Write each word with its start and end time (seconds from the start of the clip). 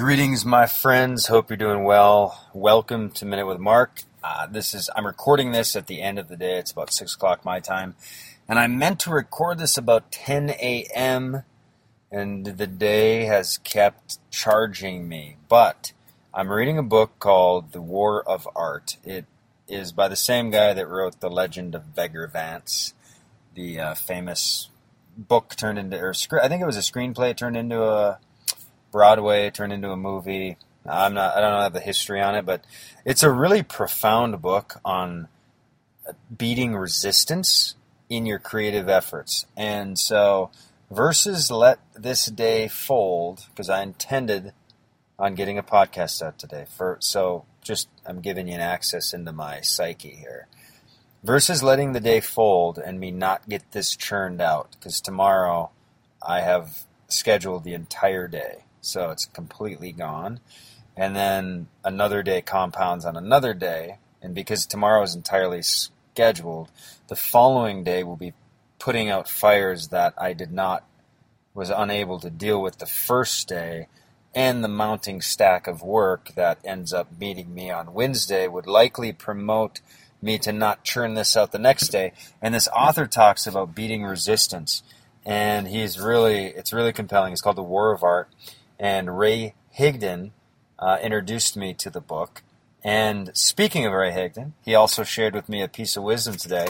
Greetings, 0.00 0.46
my 0.46 0.66
friends. 0.66 1.26
Hope 1.26 1.50
you're 1.50 1.58
doing 1.58 1.84
well. 1.84 2.48
Welcome 2.54 3.10
to 3.10 3.26
Minute 3.26 3.46
with 3.46 3.58
Mark. 3.58 4.04
Uh, 4.24 4.46
this 4.46 4.72
is 4.72 4.88
I'm 4.96 5.04
recording 5.04 5.52
this 5.52 5.76
at 5.76 5.88
the 5.88 6.00
end 6.00 6.18
of 6.18 6.28
the 6.28 6.38
day. 6.38 6.56
It's 6.56 6.72
about 6.72 6.90
six 6.90 7.14
o'clock 7.14 7.44
my 7.44 7.60
time, 7.60 7.96
and 8.48 8.58
I 8.58 8.66
meant 8.66 9.00
to 9.00 9.10
record 9.10 9.58
this 9.58 9.76
about 9.76 10.10
10 10.10 10.52
a.m. 10.52 11.42
and 12.10 12.46
the 12.46 12.66
day 12.66 13.26
has 13.26 13.58
kept 13.58 14.16
charging 14.30 15.06
me. 15.06 15.36
But 15.50 15.92
I'm 16.32 16.50
reading 16.50 16.78
a 16.78 16.82
book 16.82 17.18
called 17.18 17.72
The 17.72 17.82
War 17.82 18.26
of 18.26 18.48
Art. 18.56 18.96
It 19.04 19.26
is 19.68 19.92
by 19.92 20.08
the 20.08 20.16
same 20.16 20.50
guy 20.50 20.72
that 20.72 20.88
wrote 20.88 21.20
The 21.20 21.28
Legend 21.28 21.74
of 21.74 21.94
Bagger 21.94 22.26
Vance, 22.26 22.94
the 23.54 23.78
uh, 23.78 23.94
famous 23.94 24.70
book 25.14 25.54
turned 25.56 25.78
into 25.78 26.00
or 26.00 26.14
I 26.42 26.48
think 26.48 26.62
it 26.62 26.66
was 26.66 26.78
a 26.78 26.80
screenplay 26.80 27.36
turned 27.36 27.58
into 27.58 27.82
a 27.82 28.18
Broadway 28.90 29.50
turned 29.50 29.72
into 29.72 29.90
a 29.90 29.96
movie. 29.96 30.56
I'm 30.86 31.14
not. 31.14 31.36
I 31.36 31.40
don't 31.40 31.60
know 31.60 31.68
the 31.68 31.80
history 31.80 32.20
on 32.20 32.34
it, 32.34 32.46
but 32.46 32.64
it's 33.04 33.22
a 33.22 33.30
really 33.30 33.62
profound 33.62 34.40
book 34.40 34.80
on 34.84 35.28
beating 36.36 36.74
resistance 36.74 37.74
in 38.08 38.26
your 38.26 38.38
creative 38.38 38.88
efforts. 38.88 39.46
And 39.56 39.98
so, 39.98 40.50
versus 40.90 41.50
let 41.50 41.78
this 41.94 42.26
day 42.26 42.66
fold, 42.66 43.46
because 43.50 43.68
I 43.68 43.82
intended 43.82 44.52
on 45.18 45.34
getting 45.34 45.58
a 45.58 45.62
podcast 45.62 46.22
out 46.22 46.38
today. 46.38 46.64
For 46.76 46.96
so, 47.00 47.44
just 47.62 47.88
I'm 48.06 48.20
giving 48.20 48.48
you 48.48 48.54
an 48.54 48.60
access 48.60 49.12
into 49.12 49.32
my 49.32 49.60
psyche 49.60 50.16
here. 50.16 50.46
Versus 51.22 51.62
letting 51.62 51.92
the 51.92 52.00
day 52.00 52.20
fold 52.20 52.78
and 52.78 52.98
me 52.98 53.10
not 53.10 53.46
get 53.46 53.72
this 53.72 53.94
churned 53.94 54.40
out, 54.40 54.70
because 54.72 55.02
tomorrow 55.02 55.70
I 56.26 56.40
have 56.40 56.84
scheduled 57.08 57.64
the 57.64 57.74
entire 57.74 58.26
day 58.26 58.64
so 58.80 59.10
it's 59.10 59.26
completely 59.26 59.92
gone. 59.92 60.40
And 60.96 61.14
then 61.16 61.68
another 61.84 62.22
day 62.22 62.42
compounds 62.42 63.04
on 63.04 63.16
another 63.16 63.54
day, 63.54 63.98
and 64.20 64.34
because 64.34 64.66
tomorrow 64.66 65.02
is 65.02 65.14
entirely 65.14 65.62
scheduled, 65.62 66.70
the 67.08 67.16
following 67.16 67.84
day 67.84 68.02
will 68.02 68.16
be 68.16 68.34
putting 68.78 69.08
out 69.08 69.28
fires 69.28 69.88
that 69.88 70.14
I 70.18 70.32
did 70.32 70.52
not 70.52 70.84
was 71.54 71.70
unable 71.70 72.18
to 72.20 72.30
deal 72.30 72.62
with 72.62 72.78
the 72.78 72.86
first 72.86 73.48
day 73.48 73.88
and 74.34 74.62
the 74.62 74.68
mounting 74.68 75.20
stack 75.20 75.66
of 75.66 75.82
work 75.82 76.34
that 76.34 76.58
ends 76.64 76.92
up 76.92 77.08
meeting 77.18 77.52
me 77.52 77.70
on 77.70 77.92
Wednesday 77.92 78.46
would 78.46 78.66
likely 78.66 79.12
promote 79.12 79.80
me 80.22 80.38
to 80.38 80.52
not 80.52 80.84
churn 80.84 81.14
this 81.14 81.36
out 81.36 81.50
the 81.50 81.58
next 81.58 81.88
day. 81.88 82.12
And 82.40 82.54
this 82.54 82.68
author 82.68 83.06
talks 83.06 83.46
about 83.46 83.74
beating 83.74 84.04
resistance. 84.04 84.82
And 85.24 85.66
he's 85.66 85.98
really, 85.98 86.46
it's 86.46 86.72
really 86.72 86.92
compelling. 86.92 87.32
It's 87.32 87.42
called 87.42 87.56
The 87.56 87.62
War 87.62 87.92
of 87.92 88.02
Art 88.02 88.28
and 88.80 89.18
Ray 89.18 89.54
Higdon 89.78 90.30
uh, 90.78 90.98
introduced 91.02 91.56
me 91.56 91.74
to 91.74 91.90
the 91.90 92.00
book. 92.00 92.42
And 92.82 93.30
speaking 93.36 93.84
of 93.84 93.92
Ray 93.92 94.10
Higdon, 94.10 94.52
he 94.64 94.74
also 94.74 95.04
shared 95.04 95.34
with 95.34 95.50
me 95.50 95.62
a 95.62 95.68
piece 95.68 95.96
of 95.98 96.02
wisdom 96.02 96.36
today 96.36 96.68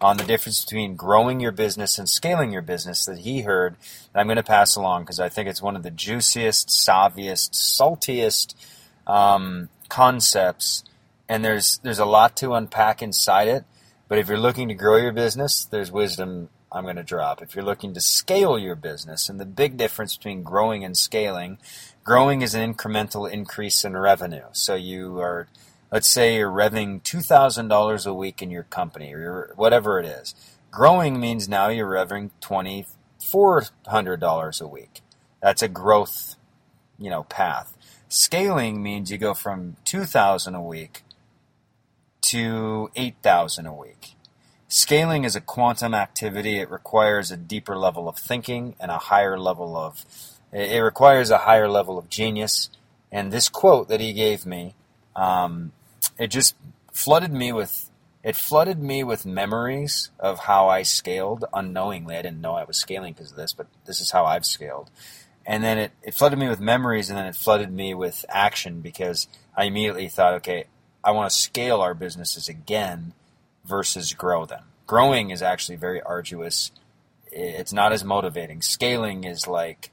on 0.00 0.16
the 0.16 0.24
difference 0.24 0.64
between 0.64 0.96
growing 0.96 1.38
your 1.38 1.52
business 1.52 1.96
and 1.96 2.08
scaling 2.08 2.52
your 2.52 2.62
business 2.62 3.04
that 3.04 3.18
he 3.18 3.42
heard 3.42 3.76
that 4.12 4.18
I'm 4.20 4.26
going 4.26 4.36
to 4.36 4.42
pass 4.42 4.74
along 4.74 5.04
because 5.04 5.20
I 5.20 5.28
think 5.28 5.48
it's 5.48 5.62
one 5.62 5.76
of 5.76 5.84
the 5.84 5.92
juiciest, 5.92 6.68
savviest, 6.68 7.52
saltiest 7.52 8.56
um, 9.06 9.68
concepts. 9.88 10.82
And 11.28 11.44
there's 11.44 11.78
there's 11.84 12.00
a 12.00 12.04
lot 12.04 12.36
to 12.38 12.54
unpack 12.54 13.00
inside 13.00 13.46
it. 13.46 13.64
But 14.08 14.18
if 14.18 14.28
you're 14.28 14.36
looking 14.36 14.66
to 14.68 14.74
grow 14.74 14.96
your 14.96 15.12
business, 15.12 15.64
there's 15.64 15.92
wisdom 15.92 16.48
I'm 16.72 16.84
going 16.84 16.96
to 16.96 17.02
drop. 17.02 17.42
If 17.42 17.54
you're 17.54 17.64
looking 17.64 17.92
to 17.94 18.00
scale 18.00 18.58
your 18.58 18.74
business, 18.74 19.28
and 19.28 19.38
the 19.38 19.44
big 19.44 19.76
difference 19.76 20.16
between 20.16 20.42
growing 20.42 20.82
and 20.84 20.96
scaling, 20.96 21.58
growing 22.02 22.40
is 22.40 22.54
an 22.54 22.74
incremental 22.74 23.30
increase 23.30 23.84
in 23.84 23.94
revenue. 23.96 24.46
So 24.52 24.74
you 24.74 25.20
are, 25.20 25.48
let's 25.92 26.08
say 26.08 26.36
you're 26.36 26.50
revving 26.50 27.02
$2,000 27.02 28.06
a 28.06 28.14
week 28.14 28.40
in 28.42 28.50
your 28.50 28.64
company 28.64 29.12
or 29.12 29.52
whatever 29.56 30.00
it 30.00 30.06
is. 30.06 30.34
Growing 30.70 31.20
means 31.20 31.48
now 31.48 31.68
you're 31.68 31.90
revving 31.90 32.30
$2,400 32.40 34.60
a 34.60 34.66
week. 34.66 35.02
That's 35.42 35.62
a 35.62 35.68
growth, 35.68 36.36
you 36.98 37.10
know, 37.10 37.24
path. 37.24 37.76
Scaling 38.08 38.82
means 38.82 39.10
you 39.10 39.18
go 39.18 39.34
from 39.34 39.76
2,000 39.84 40.54
a 40.54 40.62
week 40.62 41.02
to 42.22 42.90
8,000 42.96 43.66
a 43.66 43.74
week. 43.74 44.14
Scaling 44.74 45.24
is 45.24 45.36
a 45.36 45.40
quantum 45.42 45.92
activity. 45.92 46.56
It 46.56 46.70
requires 46.70 47.30
a 47.30 47.36
deeper 47.36 47.76
level 47.76 48.08
of 48.08 48.16
thinking 48.16 48.74
and 48.80 48.90
a 48.90 48.96
higher 48.96 49.38
level 49.38 49.76
of, 49.76 50.02
it 50.50 50.82
requires 50.82 51.28
a 51.28 51.36
higher 51.36 51.68
level 51.68 51.98
of 51.98 52.08
genius. 52.08 52.70
And 53.12 53.30
this 53.30 53.50
quote 53.50 53.88
that 53.88 54.00
he 54.00 54.14
gave 54.14 54.46
me, 54.46 54.74
um, 55.14 55.72
it 56.18 56.28
just 56.28 56.56
flooded 56.90 57.34
me 57.34 57.52
with, 57.52 57.90
it 58.24 58.34
flooded 58.34 58.78
me 58.78 59.04
with 59.04 59.26
memories 59.26 60.08
of 60.18 60.38
how 60.38 60.70
I 60.70 60.84
scaled 60.84 61.44
unknowingly. 61.52 62.16
I 62.16 62.22
didn't 62.22 62.40
know 62.40 62.54
I 62.54 62.64
was 62.64 62.78
scaling 62.78 63.12
because 63.12 63.32
of 63.32 63.36
this, 63.36 63.52
but 63.52 63.66
this 63.84 64.00
is 64.00 64.12
how 64.12 64.24
I've 64.24 64.46
scaled. 64.46 64.90
And 65.44 65.62
then 65.62 65.76
it, 65.76 65.92
it 66.02 66.14
flooded 66.14 66.38
me 66.38 66.48
with 66.48 66.60
memories 66.60 67.10
and 67.10 67.18
then 67.18 67.26
it 67.26 67.36
flooded 67.36 67.70
me 67.70 67.92
with 67.92 68.24
action 68.30 68.80
because 68.80 69.28
I 69.54 69.64
immediately 69.64 70.08
thought, 70.08 70.32
okay, 70.36 70.64
I 71.04 71.10
want 71.10 71.30
to 71.30 71.36
scale 71.36 71.82
our 71.82 71.92
businesses 71.92 72.48
again 72.48 73.12
versus 73.64 74.12
grow 74.12 74.44
them. 74.44 74.64
Growing 74.86 75.30
is 75.30 75.42
actually 75.42 75.76
very 75.76 76.02
arduous. 76.02 76.72
It's 77.30 77.72
not 77.72 77.92
as 77.92 78.04
motivating. 78.04 78.62
Scaling 78.62 79.24
is 79.24 79.46
like 79.46 79.90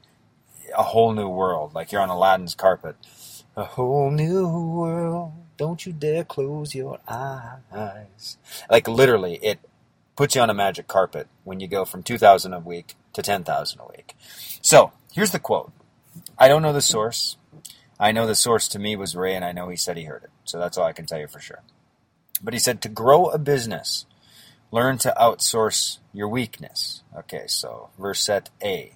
a 0.76 0.82
whole 0.82 1.12
new 1.12 1.28
world, 1.28 1.74
like 1.74 1.92
you're 1.92 2.02
on 2.02 2.08
Aladdin's 2.08 2.54
carpet. 2.54 2.96
A 3.56 3.64
whole 3.64 4.10
new 4.10 4.48
world. 4.48 5.32
Don't 5.56 5.84
you 5.84 5.92
dare 5.92 6.24
close 6.24 6.74
your 6.74 6.98
eyes. 7.08 8.38
Like 8.70 8.88
literally, 8.88 9.38
it 9.42 9.58
puts 10.16 10.34
you 10.34 10.40
on 10.40 10.50
a 10.50 10.54
magic 10.54 10.86
carpet 10.86 11.28
when 11.44 11.60
you 11.60 11.66
go 11.66 11.84
from 11.84 12.02
2,000 12.02 12.52
a 12.52 12.58
week 12.58 12.94
to 13.12 13.22
10,000 13.22 13.80
a 13.80 13.86
week. 13.86 14.14
So 14.62 14.92
here's 15.12 15.32
the 15.32 15.38
quote. 15.38 15.72
I 16.38 16.48
don't 16.48 16.62
know 16.62 16.72
the 16.72 16.80
source. 16.80 17.36
I 17.98 18.12
know 18.12 18.26
the 18.26 18.34
source 18.34 18.68
to 18.68 18.78
me 18.78 18.96
was 18.96 19.14
Ray, 19.14 19.34
and 19.34 19.44
I 19.44 19.52
know 19.52 19.68
he 19.68 19.76
said 19.76 19.96
he 19.96 20.04
heard 20.04 20.24
it. 20.24 20.30
So 20.44 20.58
that's 20.58 20.78
all 20.78 20.86
I 20.86 20.92
can 20.92 21.06
tell 21.06 21.18
you 21.18 21.26
for 21.26 21.40
sure. 21.40 21.62
But 22.42 22.54
he 22.54 22.60
said 22.60 22.80
to 22.82 22.88
grow 22.88 23.26
a 23.26 23.38
business, 23.38 24.06
learn 24.70 24.98
to 24.98 25.14
outsource 25.20 25.98
your 26.12 26.28
weakness. 26.28 27.02
Okay, 27.16 27.44
so 27.46 27.90
verse 27.98 28.20
set 28.20 28.50
A. 28.62 28.94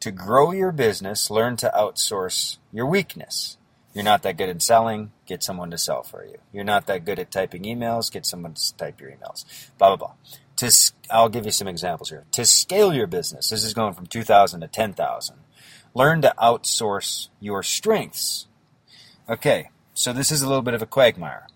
To 0.00 0.10
grow 0.10 0.52
your 0.52 0.72
business, 0.72 1.30
learn 1.30 1.56
to 1.58 1.70
outsource 1.76 2.56
your 2.72 2.86
weakness. 2.86 3.58
You're 3.92 4.04
not 4.04 4.22
that 4.22 4.36
good 4.36 4.48
at 4.48 4.62
selling, 4.62 5.10
get 5.26 5.42
someone 5.42 5.70
to 5.72 5.78
sell 5.78 6.02
for 6.02 6.24
you. 6.24 6.36
You're 6.52 6.64
not 6.64 6.86
that 6.86 7.04
good 7.04 7.18
at 7.18 7.30
typing 7.30 7.64
emails, 7.64 8.10
get 8.10 8.24
someone 8.24 8.54
to 8.54 8.76
type 8.76 9.00
your 9.00 9.10
emails. 9.10 9.44
Blah, 9.78 9.96
blah, 9.96 10.06
blah. 10.06 10.14
To, 10.56 10.92
I'll 11.10 11.28
give 11.28 11.44
you 11.44 11.50
some 11.50 11.66
examples 11.66 12.10
here. 12.10 12.24
To 12.32 12.44
scale 12.44 12.94
your 12.94 13.08
business, 13.08 13.48
this 13.50 13.64
is 13.64 13.74
going 13.74 13.94
from 13.94 14.06
2,000 14.06 14.60
to 14.60 14.68
10,000. 14.68 15.36
Learn 15.92 16.22
to 16.22 16.34
outsource 16.38 17.28
your 17.40 17.62
strengths. 17.62 18.46
Okay, 19.28 19.70
so 19.92 20.12
this 20.12 20.30
is 20.30 20.42
a 20.42 20.48
little 20.48 20.62
bit 20.62 20.74
of 20.74 20.82
a 20.82 20.86
quagmire. 20.86 21.46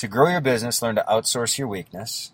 To 0.00 0.08
grow 0.08 0.30
your 0.30 0.40
business, 0.40 0.80
learn 0.80 0.94
to 0.94 1.04
outsource 1.06 1.58
your 1.58 1.68
weakness. 1.68 2.32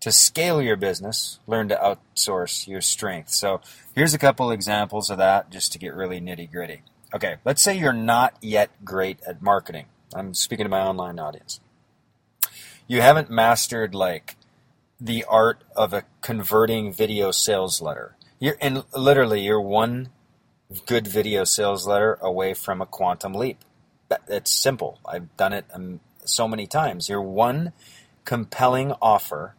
To 0.00 0.10
scale 0.10 0.60
your 0.60 0.74
business, 0.74 1.38
learn 1.46 1.68
to 1.68 1.76
outsource 1.76 2.66
your 2.66 2.80
strength. 2.80 3.30
So 3.30 3.60
here's 3.94 4.12
a 4.12 4.18
couple 4.18 4.50
examples 4.50 5.08
of 5.08 5.18
that 5.18 5.50
just 5.50 5.70
to 5.72 5.78
get 5.78 5.94
really 5.94 6.20
nitty 6.20 6.50
gritty. 6.50 6.82
Okay, 7.14 7.36
let's 7.44 7.62
say 7.62 7.78
you're 7.78 7.92
not 7.92 8.34
yet 8.40 8.70
great 8.84 9.20
at 9.24 9.40
marketing. 9.40 9.86
I'm 10.12 10.34
speaking 10.34 10.64
to 10.64 10.68
my 10.68 10.80
online 10.80 11.20
audience. 11.20 11.60
You 12.88 13.02
haven't 13.02 13.30
mastered 13.30 13.94
like 13.94 14.34
the 15.00 15.24
art 15.28 15.62
of 15.76 15.92
a 15.92 16.02
converting 16.22 16.92
video 16.92 17.30
sales 17.30 17.80
letter. 17.80 18.16
You're 18.40 18.56
and 18.60 18.82
literally 18.96 19.42
you're 19.42 19.60
one 19.60 20.08
good 20.86 21.06
video 21.06 21.44
sales 21.44 21.86
letter 21.86 22.18
away 22.20 22.52
from 22.52 22.82
a 22.82 22.86
quantum 22.86 23.32
leap. 23.32 23.58
It's 24.26 24.50
simple. 24.50 24.98
I've 25.06 25.36
done 25.36 25.52
it 25.52 25.66
so 26.24 26.46
many 26.48 26.66
times. 26.66 27.08
Your 27.08 27.22
one 27.22 27.72
compelling 28.24 28.92
offer 29.00 29.54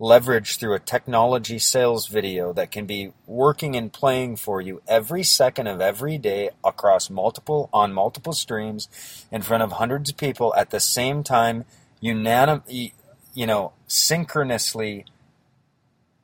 leveraged 0.00 0.58
through 0.58 0.74
a 0.74 0.78
technology 0.78 1.58
sales 1.58 2.06
video 2.06 2.54
that 2.54 2.70
can 2.70 2.86
be 2.86 3.12
working 3.26 3.76
and 3.76 3.92
playing 3.92 4.34
for 4.34 4.60
you 4.60 4.80
every 4.88 5.22
second 5.22 5.66
of 5.66 5.80
every 5.80 6.16
day 6.16 6.48
across 6.64 7.10
multiple 7.10 7.68
on 7.70 7.92
multiple 7.92 8.32
streams 8.32 8.88
in 9.30 9.42
front 9.42 9.62
of 9.62 9.72
hundreds 9.72 10.08
of 10.08 10.16
people 10.16 10.54
at 10.56 10.70
the 10.70 10.80
same 10.80 11.22
time 11.22 11.66
unanim- 12.02 12.92
you 13.34 13.46
know 13.46 13.72
synchronously 13.86 15.04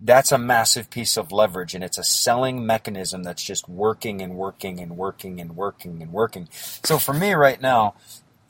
that's 0.01 0.33
a 0.33 0.39
massive 0.39 0.89
piece 0.89 1.19
of 1.19 1.31
leverage 1.31 1.75
and 1.75 1.85
it's 1.85 1.99
a 1.99 2.05
selling 2.05 2.65
mechanism 2.65 3.23
that's 3.23 3.43
just 3.43 3.69
working 3.69 4.23
and 4.23 4.37
working 4.37 4.81
and 4.81 4.97
working 4.97 5.39
and 5.39 5.55
working 5.55 6.03
and 6.03 6.13
working 6.13 6.49
so 6.83 6.99
for 6.99 7.13
me 7.13 7.35
right 7.35 7.61
now 7.61 7.95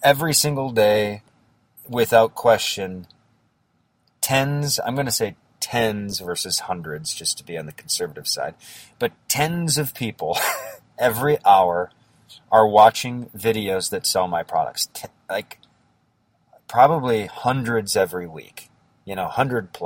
every 0.06 0.32
single 0.32 0.70
day, 0.70 1.20
without 1.88 2.37
question, 2.37 3.08
tens, 4.20 4.79
I'm 4.87 4.94
going 4.94 5.06
to 5.06 5.12
say 5.12 5.35
tens 5.58 6.20
versus 6.20 6.61
hundreds, 6.61 7.12
just 7.12 7.37
to 7.38 7.44
be 7.44 7.58
on 7.58 7.67
the 7.67 7.73
conservative 7.73 8.29
side, 8.29 8.55
but 9.00 9.11
tens 9.29 9.76
of 9.76 9.94
people 9.94 10.38
every 10.99 11.38
hour 11.44 11.91
are 12.53 12.69
watching 12.69 13.31
videos 13.37 13.91
that 13.91 14.06
sell 14.06 14.29
my 14.29 14.44
products. 14.44 14.87
T- 14.94 15.08
like 15.29 15.58
probably 16.69 17.26
hundreds 17.26 17.97
every 17.97 18.29
week, 18.29 18.70
you 19.05 19.17
know, 19.17 19.25
100. 19.25 19.76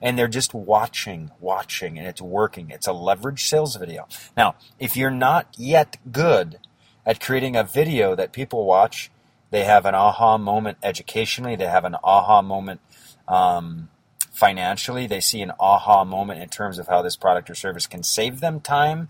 And 0.00 0.18
they're 0.18 0.28
just 0.28 0.54
watching, 0.54 1.30
watching, 1.40 1.98
and 1.98 2.08
it's 2.08 2.22
working. 2.22 2.70
It's 2.70 2.86
a 2.86 2.94
leverage 2.94 3.44
sales 3.44 3.76
video. 3.76 4.08
Now, 4.34 4.54
if 4.78 4.96
you're 4.96 5.10
not 5.10 5.46
yet 5.58 5.98
good 6.10 6.58
at 7.04 7.20
creating 7.20 7.54
a 7.54 7.64
video 7.64 8.14
that 8.14 8.32
people 8.32 8.64
watch, 8.64 9.10
they 9.50 9.64
have 9.64 9.86
an 9.86 9.94
aha 9.94 10.38
moment 10.38 10.78
educationally, 10.82 11.56
they 11.56 11.66
have 11.66 11.84
an 11.84 11.96
aha 12.04 12.42
moment 12.42 12.80
um, 13.26 13.88
financially, 14.30 15.06
they 15.06 15.20
see 15.20 15.42
an 15.42 15.52
aha 15.58 16.04
moment 16.04 16.42
in 16.42 16.48
terms 16.48 16.78
of 16.78 16.88
how 16.88 17.02
this 17.02 17.16
product 17.16 17.50
or 17.50 17.54
service 17.54 17.86
can 17.86 18.02
save 18.02 18.40
them 18.40 18.60
time, 18.60 19.08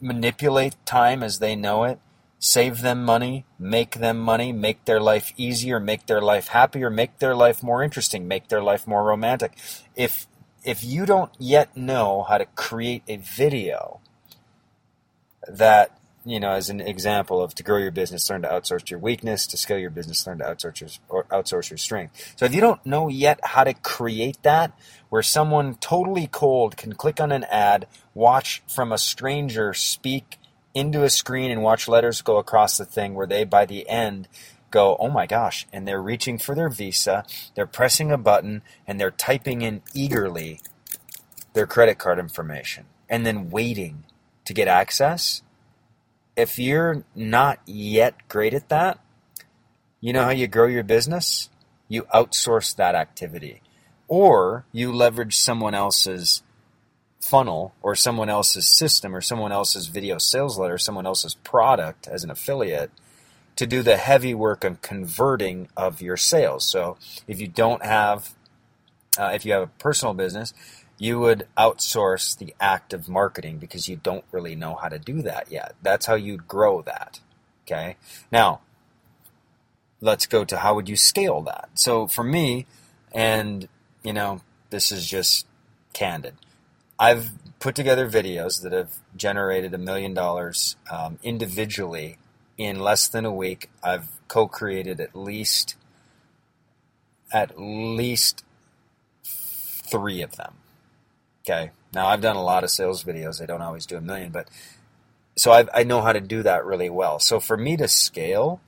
manipulate 0.00 0.74
time 0.84 1.22
as 1.22 1.38
they 1.38 1.54
know 1.54 1.84
it 1.84 1.98
save 2.42 2.80
them 2.80 3.04
money, 3.04 3.44
make 3.56 3.92
them 3.92 4.18
money, 4.18 4.50
make 4.50 4.84
their 4.84 5.00
life 5.00 5.32
easier, 5.36 5.78
make 5.78 6.06
their 6.06 6.20
life 6.20 6.48
happier, 6.48 6.90
make 6.90 7.20
their 7.20 7.36
life 7.36 7.62
more 7.62 7.84
interesting, 7.84 8.26
make 8.26 8.48
their 8.48 8.60
life 8.60 8.84
more 8.84 9.04
romantic. 9.04 9.52
If 9.94 10.26
if 10.64 10.82
you 10.82 11.06
don't 11.06 11.30
yet 11.38 11.76
know 11.76 12.24
how 12.24 12.38
to 12.38 12.46
create 12.46 13.04
a 13.06 13.16
video 13.16 14.00
that 15.46 15.96
you 16.24 16.38
know, 16.40 16.52
as 16.52 16.70
an 16.70 16.80
example 16.80 17.42
of 17.42 17.54
to 17.56 17.62
grow 17.62 17.78
your 17.78 17.90
business, 17.90 18.28
learn 18.30 18.42
to 18.42 18.48
outsource 18.48 18.90
your 18.90 18.98
weakness. 18.98 19.46
To 19.48 19.56
scale 19.56 19.78
your 19.78 19.90
business, 19.90 20.26
learn 20.26 20.38
to 20.38 20.44
outsource 20.44 20.80
your 20.80 20.90
or 21.08 21.24
outsource 21.24 21.70
your 21.70 21.78
strength. 21.78 22.34
So 22.36 22.44
if 22.44 22.54
you 22.54 22.60
don't 22.60 22.84
know 22.86 23.08
yet 23.08 23.40
how 23.42 23.64
to 23.64 23.74
create 23.74 24.42
that, 24.42 24.72
where 25.08 25.22
someone 25.22 25.74
totally 25.76 26.26
cold 26.26 26.76
can 26.76 26.94
click 26.94 27.20
on 27.20 27.32
an 27.32 27.44
ad, 27.44 27.86
watch 28.14 28.62
from 28.66 28.92
a 28.92 28.98
stranger 28.98 29.74
speak 29.74 30.38
into 30.74 31.02
a 31.02 31.10
screen 31.10 31.50
and 31.50 31.62
watch 31.62 31.88
letters 31.88 32.22
go 32.22 32.38
across 32.38 32.78
the 32.78 32.84
thing 32.84 33.14
where 33.14 33.26
they, 33.26 33.44
by 33.44 33.66
the 33.66 33.88
end, 33.88 34.28
go, 34.70 34.96
oh 34.98 35.10
my 35.10 35.26
gosh, 35.26 35.66
and 35.72 35.86
they're 35.86 36.02
reaching 36.02 36.38
for 36.38 36.54
their 36.54 36.70
visa, 36.70 37.24
they're 37.54 37.66
pressing 37.66 38.10
a 38.10 38.16
button, 38.16 38.62
and 38.86 38.98
they're 38.98 39.10
typing 39.10 39.62
in 39.62 39.82
eagerly 39.92 40.60
their 41.52 41.66
credit 41.66 41.98
card 41.98 42.18
information 42.18 42.86
and 43.08 43.26
then 43.26 43.50
waiting 43.50 44.04
to 44.46 44.54
get 44.54 44.66
access. 44.66 45.42
If 46.36 46.58
you're 46.58 47.04
not 47.14 47.60
yet 47.66 48.28
great 48.28 48.54
at 48.54 48.68
that, 48.70 48.98
you 50.00 50.12
know 50.12 50.24
how 50.24 50.30
you 50.30 50.46
grow 50.46 50.66
your 50.66 50.82
business? 50.82 51.50
You 51.88 52.02
outsource 52.14 52.74
that 52.76 52.94
activity. 52.94 53.62
Or 54.08 54.64
you 54.72 54.92
leverage 54.92 55.36
someone 55.36 55.74
else's 55.74 56.42
funnel 57.20 57.72
or 57.82 57.94
someone 57.94 58.28
else's 58.28 58.66
system 58.66 59.14
or 59.14 59.20
someone 59.20 59.52
else's 59.52 59.86
video 59.86 60.18
sales 60.18 60.58
letter, 60.58 60.76
someone 60.76 61.06
else's 61.06 61.34
product 61.36 62.08
as 62.08 62.24
an 62.24 62.30
affiliate 62.30 62.90
to 63.56 63.66
do 63.66 63.82
the 63.82 63.96
heavy 63.96 64.34
work 64.34 64.64
of 64.64 64.82
converting 64.82 65.68
of 65.76 66.00
your 66.02 66.16
sales. 66.16 66.64
So 66.64 66.96
if 67.28 67.40
you 67.40 67.48
don't 67.48 67.84
have, 67.84 68.34
uh, 69.18 69.32
if 69.34 69.44
you 69.44 69.52
have 69.52 69.62
a 69.62 69.66
personal 69.78 70.14
business, 70.14 70.52
you 71.02 71.18
would 71.18 71.48
outsource 71.58 72.38
the 72.38 72.54
act 72.60 72.92
of 72.92 73.08
marketing 73.08 73.58
because 73.58 73.88
you 73.88 73.96
don't 73.96 74.24
really 74.30 74.54
know 74.54 74.76
how 74.76 74.88
to 74.88 75.00
do 75.00 75.20
that 75.20 75.50
yet. 75.50 75.74
That's 75.82 76.06
how 76.06 76.14
you'd 76.14 76.46
grow 76.46 76.80
that. 76.82 77.18
Okay. 77.66 77.96
Now, 78.30 78.60
let's 80.00 80.26
go 80.26 80.44
to 80.44 80.58
how 80.58 80.76
would 80.76 80.88
you 80.88 80.94
scale 80.94 81.40
that? 81.40 81.70
So 81.74 82.06
for 82.06 82.22
me, 82.22 82.66
and 83.10 83.66
you 84.04 84.12
know, 84.12 84.42
this 84.70 84.92
is 84.92 85.04
just 85.04 85.44
candid. 85.92 86.34
I've 87.00 87.32
put 87.58 87.74
together 87.74 88.08
videos 88.08 88.62
that 88.62 88.70
have 88.70 88.92
generated 89.16 89.74
a 89.74 89.78
million 89.78 90.14
dollars 90.14 90.76
um, 90.88 91.18
individually 91.24 92.16
in 92.56 92.78
less 92.78 93.08
than 93.08 93.24
a 93.24 93.34
week. 93.34 93.70
I've 93.82 94.06
co-created 94.28 95.00
at 95.00 95.16
least 95.16 95.74
at 97.32 97.58
least 97.58 98.44
three 99.24 100.22
of 100.22 100.36
them. 100.36 100.58
Okay. 101.42 101.70
Now 101.92 102.06
I've 102.06 102.20
done 102.20 102.36
a 102.36 102.42
lot 102.42 102.64
of 102.64 102.70
sales 102.70 103.04
videos. 103.04 103.42
I 103.42 103.46
don't 103.46 103.62
always 103.62 103.86
do 103.86 103.96
a 103.96 104.00
million, 104.00 104.32
but 104.32 104.48
so 105.36 105.52
I've, 105.52 105.68
I 105.74 105.82
know 105.84 106.00
how 106.00 106.12
to 106.12 106.20
do 106.20 106.42
that 106.42 106.64
really 106.64 106.90
well. 106.90 107.18
So 107.18 107.40
for 107.40 107.56
me 107.56 107.76
to 107.76 107.88
scale, 107.88 108.60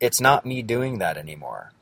it's 0.00 0.20
not 0.20 0.46
me 0.46 0.62
doing 0.62 0.98
that 0.98 1.16
anymore. 1.16 1.72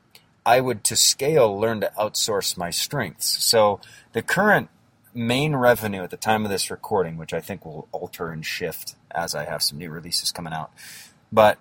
I 0.45 0.61
would 0.61 0.83
to 0.85 0.95
scale 0.95 1.59
learn 1.59 1.81
to 1.81 1.91
outsource 1.97 2.57
my 2.57 2.69
strengths. 2.69 3.43
So 3.43 3.79
the 4.13 4.21
current 4.21 4.69
main 5.13 5.55
revenue 5.55 6.03
at 6.03 6.09
the 6.09 6.17
time 6.17 6.43
of 6.43 6.51
this 6.51 6.71
recording, 6.71 7.17
which 7.17 7.33
I 7.33 7.39
think 7.39 7.65
will 7.65 7.87
alter 7.91 8.29
and 8.29 8.45
shift 8.45 8.95
as 9.11 9.35
I 9.35 9.45
have 9.45 9.61
some 9.61 9.77
new 9.77 9.89
releases 9.89 10.31
coming 10.31 10.53
out. 10.53 10.71
But 11.31 11.59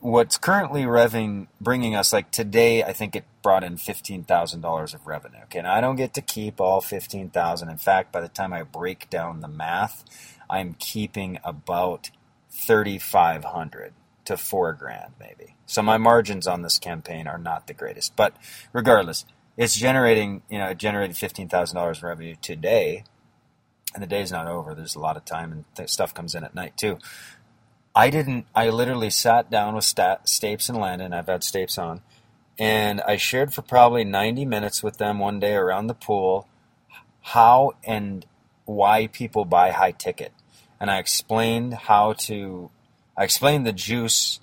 what's 0.00 0.38
currently 0.38 0.82
revving, 0.82 1.48
bringing 1.60 1.94
us 1.94 2.12
like 2.12 2.30
today, 2.30 2.82
I 2.82 2.92
think 2.92 3.16
it 3.16 3.24
brought 3.42 3.64
in 3.64 3.76
fifteen 3.76 4.24
thousand 4.24 4.60
dollars 4.60 4.94
of 4.94 5.06
revenue. 5.06 5.40
Okay, 5.44 5.58
and 5.58 5.68
I 5.68 5.80
don't 5.80 5.96
get 5.96 6.14
to 6.14 6.20
keep 6.20 6.60
all 6.60 6.80
fifteen 6.80 7.30
thousand. 7.30 7.68
In 7.70 7.78
fact, 7.78 8.12
by 8.12 8.20
the 8.20 8.28
time 8.28 8.52
I 8.52 8.62
break 8.62 9.08
down 9.10 9.40
the 9.40 9.48
math, 9.48 10.04
I'm 10.48 10.74
keeping 10.78 11.38
about 11.44 12.10
thirty 12.50 12.98
five 12.98 13.44
hundred 13.44 13.92
to 14.24 14.36
four 14.36 14.72
grand 14.72 15.12
maybe. 15.20 15.54
So 15.66 15.82
my 15.82 15.98
margins 15.98 16.46
on 16.46 16.62
this 16.62 16.78
campaign 16.78 17.26
are 17.26 17.38
not 17.38 17.66
the 17.66 17.74
greatest, 17.74 18.16
but 18.16 18.36
regardless, 18.72 19.24
it's 19.56 19.76
generating, 19.76 20.42
you 20.50 20.58
know, 20.58 20.68
it 20.68 20.78
generated 20.78 21.16
fifteen 21.16 21.48
thousand 21.48 21.76
dollars 21.76 22.02
in 22.02 22.08
revenue 22.08 22.34
today, 22.42 23.04
and 23.94 24.02
the 24.02 24.06
day's 24.06 24.32
not 24.32 24.46
over. 24.48 24.74
There's 24.74 24.96
a 24.96 25.00
lot 25.00 25.16
of 25.16 25.24
time, 25.24 25.52
and 25.52 25.64
th- 25.76 25.88
stuff 25.88 26.12
comes 26.12 26.34
in 26.34 26.44
at 26.44 26.54
night 26.54 26.76
too. 26.76 26.98
I 27.96 28.10
didn't. 28.10 28.46
I 28.54 28.68
literally 28.68 29.10
sat 29.10 29.50
down 29.50 29.74
with 29.74 29.84
Stapes 29.84 30.68
and 30.68 30.78
Landon. 30.78 31.14
I've 31.14 31.26
had 31.26 31.40
Stapes 31.40 31.78
on, 31.82 32.02
and 32.58 33.00
I 33.00 33.16
shared 33.16 33.54
for 33.54 33.62
probably 33.62 34.04
ninety 34.04 34.44
minutes 34.44 34.82
with 34.82 34.98
them 34.98 35.18
one 35.18 35.40
day 35.40 35.54
around 35.54 35.86
the 35.88 35.94
pool 35.94 36.46
how 37.22 37.72
and 37.84 38.24
why 38.66 39.08
people 39.08 39.44
buy 39.44 39.70
high 39.72 39.90
ticket, 39.90 40.32
and 40.78 40.90
I 40.90 40.98
explained 40.98 41.74
how 41.74 42.12
to. 42.12 42.70
I 43.16 43.24
explained 43.24 43.66
the 43.66 43.72
juice, 43.72 44.40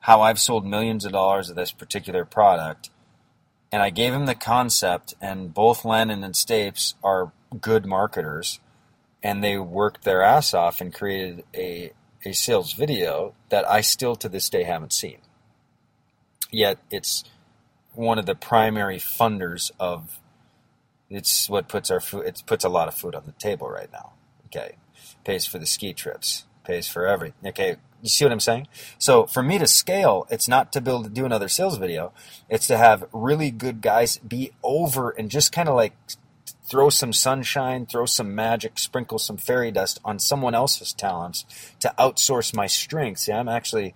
how 0.00 0.22
I've 0.22 0.38
sold 0.38 0.64
millions 0.64 1.04
of 1.04 1.12
dollars 1.12 1.50
of 1.50 1.56
this 1.56 1.72
particular 1.72 2.24
product 2.24 2.90
and 3.72 3.82
I 3.82 3.88
gave 3.88 4.12
him 4.12 4.26
the 4.26 4.34
concept, 4.34 5.14
and 5.20 5.54
both 5.54 5.84
Landon 5.86 6.22
and 6.22 6.34
Stapes 6.34 6.92
are 7.02 7.32
good 7.58 7.86
marketers, 7.86 8.60
and 9.22 9.42
they 9.42 9.56
worked 9.56 10.04
their 10.04 10.22
ass 10.22 10.52
off 10.52 10.82
and 10.82 10.92
created 10.92 11.44
a, 11.54 11.92
a 12.24 12.32
sales 12.32 12.72
video 12.72 13.34
that 13.48 13.68
I 13.68 13.80
still 13.80 14.16
to 14.16 14.28
this 14.28 14.48
day 14.48 14.62
haven't 14.64 14.92
seen. 14.92 15.18
Yet 16.50 16.78
it's 16.90 17.24
one 17.94 18.18
of 18.18 18.26
the 18.26 18.34
primary 18.34 18.98
funders 18.98 19.70
of 19.78 20.18
it's 21.10 21.48
what 21.48 21.68
puts 21.68 21.90
our 21.90 22.00
food 22.00 22.26
it 22.26 22.42
puts 22.46 22.64
a 22.64 22.68
lot 22.68 22.88
of 22.88 22.94
food 22.94 23.14
on 23.14 23.24
the 23.26 23.32
table 23.32 23.68
right 23.68 23.90
now. 23.92 24.12
Okay. 24.46 24.76
Pays 25.24 25.46
for 25.46 25.58
the 25.58 25.66
ski 25.66 25.92
trips, 25.92 26.44
pays 26.64 26.88
for 26.88 27.06
everything. 27.06 27.48
Okay, 27.50 27.76
you 28.02 28.08
see 28.08 28.24
what 28.24 28.32
I'm 28.32 28.40
saying? 28.40 28.66
So 28.98 29.26
for 29.26 29.42
me 29.42 29.58
to 29.58 29.66
scale, 29.66 30.26
it's 30.30 30.48
not 30.48 30.72
to 30.72 30.80
build 30.80 31.14
do 31.14 31.24
another 31.24 31.48
sales 31.48 31.78
video. 31.78 32.12
It's 32.48 32.66
to 32.66 32.76
have 32.76 33.04
really 33.12 33.50
good 33.50 33.80
guys 33.80 34.18
be 34.18 34.52
over 34.62 35.10
and 35.10 35.30
just 35.30 35.52
kind 35.52 35.68
of 35.68 35.76
like 35.76 35.92
throw 36.64 36.88
some 36.88 37.12
sunshine, 37.12 37.86
throw 37.86 38.06
some 38.06 38.34
magic, 38.34 38.78
sprinkle 38.78 39.18
some 39.18 39.36
fairy 39.36 39.70
dust 39.70 40.00
on 40.04 40.18
someone 40.18 40.54
else's 40.54 40.92
talents 40.92 41.44
to 41.80 41.94
outsource 41.98 42.54
my 42.54 42.66
strengths. 42.66 43.28
Yeah, 43.28 43.40
I'm 43.40 43.48
actually 43.48 43.94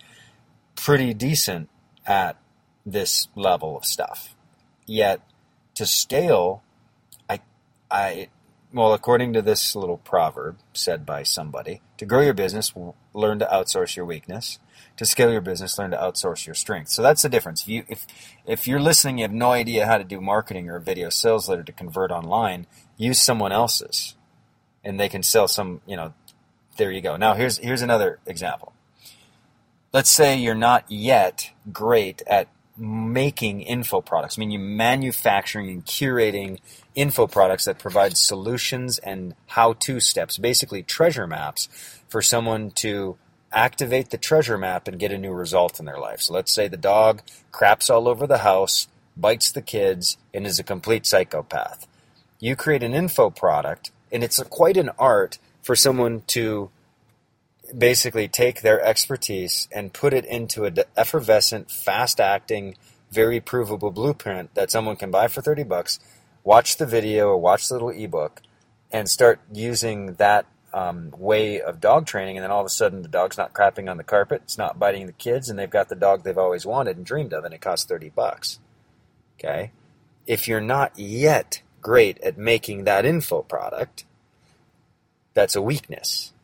pretty 0.75 1.15
decent 1.15 1.69
at 2.07 2.37
this 2.85 3.29
level 3.35 3.77
of 3.77 3.85
stuff. 3.85 4.35
Yet 4.87 5.21
to 5.75 5.87
scale, 5.87 6.63
I 7.29 7.41
I 7.91 8.29
well, 8.73 8.93
according 8.93 9.33
to 9.33 9.43
this 9.43 9.75
little 9.75 9.99
proverb 9.99 10.59
said 10.73 11.07
by 11.07 11.23
somebody, 11.23 11.81
to 11.99 12.05
grow 12.05 12.21
your 12.21 12.35
business, 12.35 12.75
learn 13.15 13.39
to 13.39 13.47
outsource 13.47 13.97
your 13.97 14.05
weakness. 14.05 14.59
To 14.97 15.05
scale 15.05 15.31
your 15.31 15.43
business, 15.43 15.79
learn 15.79 15.91
to 15.91 15.97
outsource 15.99 16.47
your 16.47 16.55
strength. 16.55 16.89
So 16.89 17.03
that's 17.03 17.21
the 17.21 17.29
difference. 17.29 17.63
If 17.63 17.69
you 17.69 17.85
if 17.89 18.07
if 18.47 18.67
you're 18.67 18.81
listening, 18.81 19.19
you 19.19 19.25
have 19.25 19.33
no 19.33 19.51
idea 19.51 19.87
how 19.87 19.99
to 19.99 20.05
do 20.05 20.21
marketing 20.21 20.71
or 20.71 20.79
video 20.79 21.11
sales 21.11 21.49
letter 21.49 21.63
to 21.65 21.73
convert 21.73 22.11
online, 22.11 22.67
use 22.97 23.21
someone 23.21 23.53
else's, 23.53 24.15
and 24.83 24.99
they 24.99 25.11
can 25.11 25.23
sell 25.23 25.49
some. 25.49 25.83
You 25.87 25.97
know, 25.97 26.15
there 26.79 26.91
you 26.91 27.03
go. 27.03 27.17
Now 27.17 27.35
here's 27.35 27.59
here's 27.59 27.83
another 27.83 28.21
example. 28.25 28.73
Let's 29.93 30.11
say 30.11 30.37
you're 30.37 30.55
not 30.55 30.85
yet 30.89 31.51
great 31.73 32.23
at 32.27 32.49
making 32.79 33.63
info 33.63 34.01
products. 34.01 34.39
I 34.39 34.41
mean, 34.41 34.51
you 34.51 34.59
manufacturing 34.59 35.71
and 35.71 35.85
curating 35.85 36.59
info 36.95 37.27
products 37.27 37.65
that 37.65 37.79
provide 37.79 38.17
solutions 38.17 38.99
and 38.99 39.35
how-to 39.47 40.01
steps, 40.01 40.39
basically 40.39 40.83
treasure 40.83 41.27
maps 41.27 41.69
for 42.09 42.21
someone 42.21 42.71
to 42.73 43.17
activate 43.57 44.11
the 44.11 44.19
treasure 44.19 44.59
map 44.59 44.87
and 44.87 44.99
get 44.99 45.11
a 45.11 45.19
new 45.19 45.33
result 45.33 45.81
in 45.81 45.87
their 45.87 45.99
life. 45.99 46.21
So 46.21 46.35
let's 46.35 46.53
say 46.53 46.69
the 46.69 46.77
dog 46.77 47.23
craps 47.51 47.89
all 47.89 48.07
over 48.07 48.27
the 48.27 48.39
house, 48.39 48.87
bites 49.17 49.51
the 49.51 49.63
kids, 49.63 50.19
and 50.35 50.47
is 50.47 50.59
a 50.59 50.63
complete 50.65 51.07
psychopath. 51.07 51.87
You 52.39 52.55
create 52.55 52.83
an 52.83 52.93
info 52.95 53.31
product, 53.31 53.91
and 54.13 54.23
it's 54.23 54.41
quite 54.51 54.77
an 54.77 54.91
art 54.99 55.39
for 55.63 55.75
someone 55.75 56.23
to 56.29 56.71
basically 57.77 58.29
take 58.29 58.61
their 58.61 58.81
expertise 58.85 59.69
and 59.73 59.93
put 59.93 60.13
it 60.13 60.27
into 60.27 60.67
an 60.67 60.77
effervescent, 60.95 61.71
fast 61.71 62.21
acting, 62.21 62.77
very 63.11 63.41
provable 63.41 63.91
blueprint 63.91 64.55
that 64.55 64.71
someone 64.71 64.97
can 64.97 65.11
buy 65.11 65.29
for 65.29 65.41
30 65.41 65.65
bucks, 65.65 65.99
watch 66.45 66.77
the 66.77 66.87
video 66.87 67.29
or 67.29 67.39
watch 67.39 67.69
the 67.69 67.75
little 67.75 67.89
ebook, 67.89 68.43
and 68.93 69.09
start 69.09 69.41
using 69.53 70.15
that 70.15 70.45
um, 70.77 71.11
way 71.17 71.59
of 71.63 71.81
dog 71.81 72.07
training. 72.07 72.37
And 72.37 72.45
then 72.45 72.51
all 72.51 72.61
of 72.61 72.67
a 72.67 72.71
sudden, 72.71 73.01
the 73.01 73.09
dog's 73.09 73.39
not 73.39 73.55
crapping 73.55 73.91
on 73.91 73.97
the 73.97 74.05
carpet, 74.05 74.43
it's 74.45 74.59
not 74.59 74.79
biting 74.79 75.07
the 75.07 75.13
kids, 75.13 75.49
and 75.49 75.59
they've 75.59 75.71
got 75.71 75.89
the 75.89 75.95
dog 75.95 76.23
they've 76.23 76.37
always 76.37 76.67
wanted 76.67 76.99
and 76.99 77.07
dreamed 77.07 77.33
of, 77.33 77.45
and 77.45 77.55
it 77.55 77.63
costs 77.63 77.87
30 77.87 78.11
bucks. 78.11 78.59
Okay? 79.39 79.73
If 80.27 80.47
you're 80.47 80.61
not 80.61 80.93
yet 80.99 81.63
great 81.81 82.19
at 82.21 82.37
making 82.37 82.85
that 82.85 83.07
info 83.07 83.41
product, 83.43 84.05
that's 85.33 85.57
a 85.57 85.63
weakness. 85.63 86.35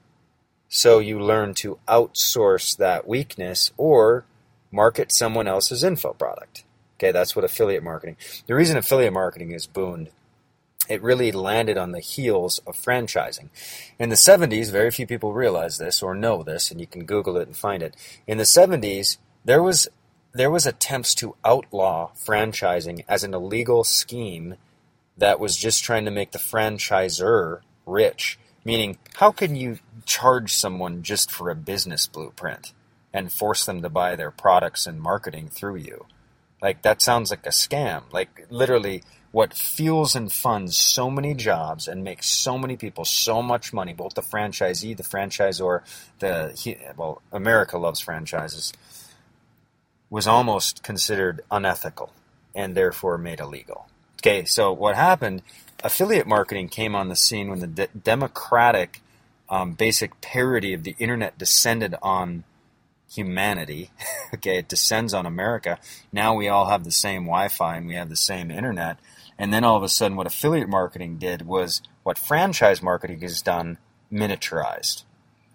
So 0.68 0.98
you 0.98 1.20
learn 1.20 1.52
to 1.56 1.78
outsource 1.86 2.74
that 2.78 3.06
weakness 3.06 3.70
or 3.76 4.24
market 4.70 5.12
someone 5.12 5.46
else's 5.46 5.84
info 5.84 6.14
product. 6.14 6.64
Okay, 6.96 7.12
that's 7.12 7.36
what 7.36 7.44
affiliate 7.44 7.82
marketing. 7.82 8.16
The 8.46 8.54
reason 8.54 8.78
affiliate 8.78 9.12
marketing 9.12 9.50
is 9.50 9.66
boomed, 9.66 10.08
it 10.92 11.02
really 11.02 11.32
landed 11.32 11.78
on 11.78 11.92
the 11.92 12.00
heels 12.00 12.58
of 12.66 12.76
franchising. 12.76 13.49
In 13.99 14.11
the 14.11 14.14
70s, 14.14 14.70
very 14.70 14.90
few 14.90 15.06
people 15.06 15.32
realize 15.32 15.78
this 15.78 16.02
or 16.02 16.14
know 16.14 16.42
this, 16.42 16.70
and 16.70 16.78
you 16.78 16.87
can 16.87 17.06
Google 17.06 17.38
it 17.38 17.46
and 17.46 17.56
find 17.56 17.82
it. 17.82 17.96
In 18.26 18.37
the 18.37 18.44
70s, 18.44 19.16
there 19.42 19.62
was 19.62 19.88
there 20.34 20.50
was 20.50 20.66
attempts 20.66 21.14
to 21.14 21.37
outlaw 21.44 22.11
franchising 22.14 23.04
as 23.08 23.25
an 23.25 23.34
illegal 23.34 23.84
scheme 23.84 24.56
that 25.16 25.40
was 25.40 25.56
just 25.56 25.82
trying 25.82 26.04
to 26.04 26.11
make 26.11 26.32
the 26.32 26.38
franchisor 26.38 27.61
rich. 27.87 28.38
Meaning, 28.64 28.99
how 29.16 29.30
can 29.30 29.56
you 29.56 29.78
charge 30.04 30.54
someone 30.54 31.02
just 31.02 31.30
for 31.30 31.50
a 31.50 31.54
business 31.54 32.06
blueprint 32.06 32.72
and 33.12 33.32
force 33.32 33.64
them 33.64 33.82
to 33.82 33.90
buy 33.90 34.14
their 34.14 34.30
products 34.30 34.87
and 34.87 35.00
marketing 35.00 35.49
through 35.49 35.76
you? 35.76 36.06
Like, 36.62 36.82
that 36.82 37.02
sounds 37.02 37.30
like 37.30 37.44
a 37.44 37.50
scam. 37.50 38.04
Like, 38.11 38.46
literally, 38.49 39.02
what 39.32 39.54
fuels 39.54 40.14
and 40.14 40.30
funds 40.30 40.76
so 40.76 41.10
many 41.10 41.34
jobs 41.34 41.88
and 41.88 42.04
makes 42.04 42.28
so 42.28 42.58
many 42.58 42.76
people 42.76 43.04
so 43.04 43.42
much 43.42 43.72
money, 43.72 43.92
both 43.92 44.14
the 44.14 44.22
franchisee, 44.22 44.96
the 44.96 45.02
franchisor, 45.02 45.80
the, 46.18 46.94
well, 46.96 47.22
America 47.32 47.78
loves 47.78 48.00
franchises, 48.00 48.72
was 50.10 50.26
almost 50.26 50.82
considered 50.82 51.40
unethical 51.50 52.12
and 52.54 52.74
therefore 52.74 53.16
made 53.16 53.40
illegal. 53.40 53.88
Okay, 54.20 54.44
so 54.44 54.72
what 54.72 54.94
happened 54.94 55.42
affiliate 55.82 56.26
marketing 56.26 56.68
came 56.68 56.94
on 56.94 57.08
the 57.08 57.16
scene 57.16 57.48
when 57.48 57.60
the 57.60 57.66
de- 57.66 57.88
democratic 57.88 59.00
um, 59.48 59.72
basic 59.72 60.20
parody 60.20 60.72
of 60.72 60.84
the 60.84 60.94
internet 60.98 61.36
descended 61.36 61.94
on 62.02 62.44
humanity. 63.12 63.90
okay, 64.34 64.58
it 64.58 64.68
descends 64.68 65.12
on 65.12 65.26
America. 65.26 65.78
Now 66.12 66.34
we 66.34 66.48
all 66.48 66.66
have 66.66 66.84
the 66.84 66.92
same 66.92 67.24
Wi 67.24 67.48
Fi 67.48 67.76
and 67.76 67.86
we 67.86 67.94
have 67.94 68.08
the 68.08 68.16
same 68.16 68.50
internet. 68.50 68.98
And 69.42 69.52
then 69.52 69.64
all 69.64 69.76
of 69.76 69.82
a 69.82 69.88
sudden, 69.88 70.16
what 70.16 70.28
affiliate 70.28 70.68
marketing 70.68 71.18
did 71.18 71.42
was 71.42 71.82
what 72.04 72.16
franchise 72.16 72.80
marketing 72.80 73.22
has 73.22 73.42
done 73.42 73.78
miniaturized. 74.12 75.02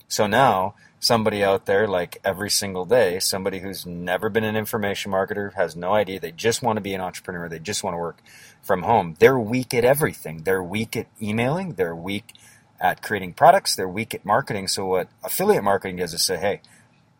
So 0.10 0.28
now 0.28 0.76
somebody 1.00 1.42
out 1.42 1.68
there 1.68 1.88
like 1.88 2.18
every 2.22 2.50
single 2.50 2.84
day, 2.84 3.20
somebody 3.20 3.60
who's 3.60 3.86
never 3.86 4.28
been 4.28 4.44
an 4.44 4.58
information 4.58 5.14
marketer, 5.14 5.54
has 5.54 5.78
no 5.78 5.94
idea, 5.94 6.20
they 6.20 6.34
just 6.34 6.62
want 6.62 6.76
to 6.76 6.82
be 6.82 6.94
an 6.94 7.00
entrepreneur, 7.00 7.48
they 7.48 7.60
just 7.60 7.82
want 7.82 7.94
to 7.94 7.98
work 7.98 8.22
from 8.62 8.84
home. 8.84 9.16
They're 9.20 9.40
weak 9.40 9.74
at 9.74 9.86
everything. 9.86 10.44
They're 10.44 10.62
weak 10.62 10.98
at 10.98 11.08
emailing, 11.22 11.76
they're 11.76 11.96
weak 11.96 12.34
at 12.82 13.02
creating 13.02 13.36
products, 13.36 13.74
they're 13.74 13.88
weak 13.88 14.14
at 14.14 14.26
marketing. 14.26 14.68
So 14.68 14.86
what 14.86 15.08
affiliate 15.24 15.64
marketing 15.64 15.96
does 15.96 16.14
is 16.14 16.26
say, 16.26 16.36
hey, 16.36 16.60